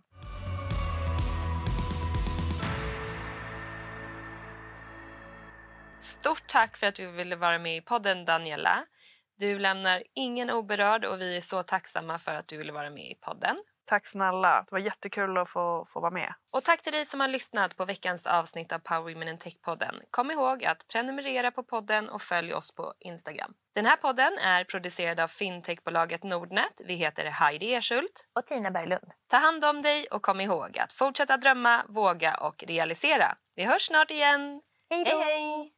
Stort 5.99 6.47
tack 6.47 6.77
för 6.77 6.87
att 6.87 6.95
du 6.95 7.11
ville 7.11 7.35
vara 7.35 7.59
med 7.59 7.77
i 7.77 7.81
podden, 7.81 8.25
Daniela. 8.25 8.85
Du 9.39 9.59
lämnar 9.59 10.03
ingen 10.13 10.51
oberörd 10.51 11.05
och 11.05 11.21
vi 11.21 11.37
är 11.37 11.41
så 11.41 11.63
tacksamma 11.63 12.17
för 12.17 12.35
att 12.35 12.47
du 12.47 12.57
ville 12.57 12.71
vara 12.71 12.89
med 12.89 13.11
i 13.11 13.15
podden. 13.15 13.57
Tack 13.87 14.07
snälla. 14.07 14.65
Det 14.67 14.71
var 14.71 14.79
jättekul 14.79 15.37
att 15.37 15.49
få, 15.49 15.85
få 15.89 15.99
vara 15.99 16.11
med. 16.11 16.33
Och 16.53 16.63
tack 16.63 16.81
till 16.81 16.93
dig 16.93 17.05
som 17.05 17.19
har 17.19 17.27
lyssnat 17.27 17.77
på 17.77 17.85
veckans 17.85 18.27
avsnitt 18.27 18.71
av 18.71 18.79
Power 18.79 19.13
Women 19.13 19.27
in 19.27 19.37
Tech-podden. 19.37 20.01
Kom 20.11 20.31
ihåg 20.31 20.65
att 20.65 20.87
prenumerera 20.87 21.51
på 21.51 21.63
podden 21.63 22.09
och 22.09 22.21
följ 22.21 22.53
oss 22.53 22.71
på 22.71 22.93
Instagram. 22.99 23.53
Den 23.75 23.85
här 23.85 23.95
podden 23.95 24.37
är 24.37 24.63
producerad 24.63 25.19
av 25.19 25.27
fintechbolaget 25.27 26.23
Nordnet. 26.23 26.81
Vi 26.85 26.93
heter 26.93 27.25
Heidi 27.25 27.73
Erschult 27.73 28.25
och 28.35 28.45
Tina 28.45 28.71
Berglund. 28.71 29.11
Ta 29.27 29.37
hand 29.37 29.65
om 29.65 29.81
dig 29.81 30.07
och 30.11 30.21
kom 30.21 30.41
ihåg 30.41 30.79
att 30.79 30.93
fortsätta 30.93 31.37
drömma, 31.37 31.85
våga 31.87 32.37
och 32.37 32.63
realisera. 32.67 33.35
Vi 33.55 33.63
hörs 33.63 33.87
snart 33.87 34.11
igen. 34.11 34.61
Hej 34.89 35.03
då! 35.03 35.19
hej, 35.19 35.23
hej. 35.23 35.76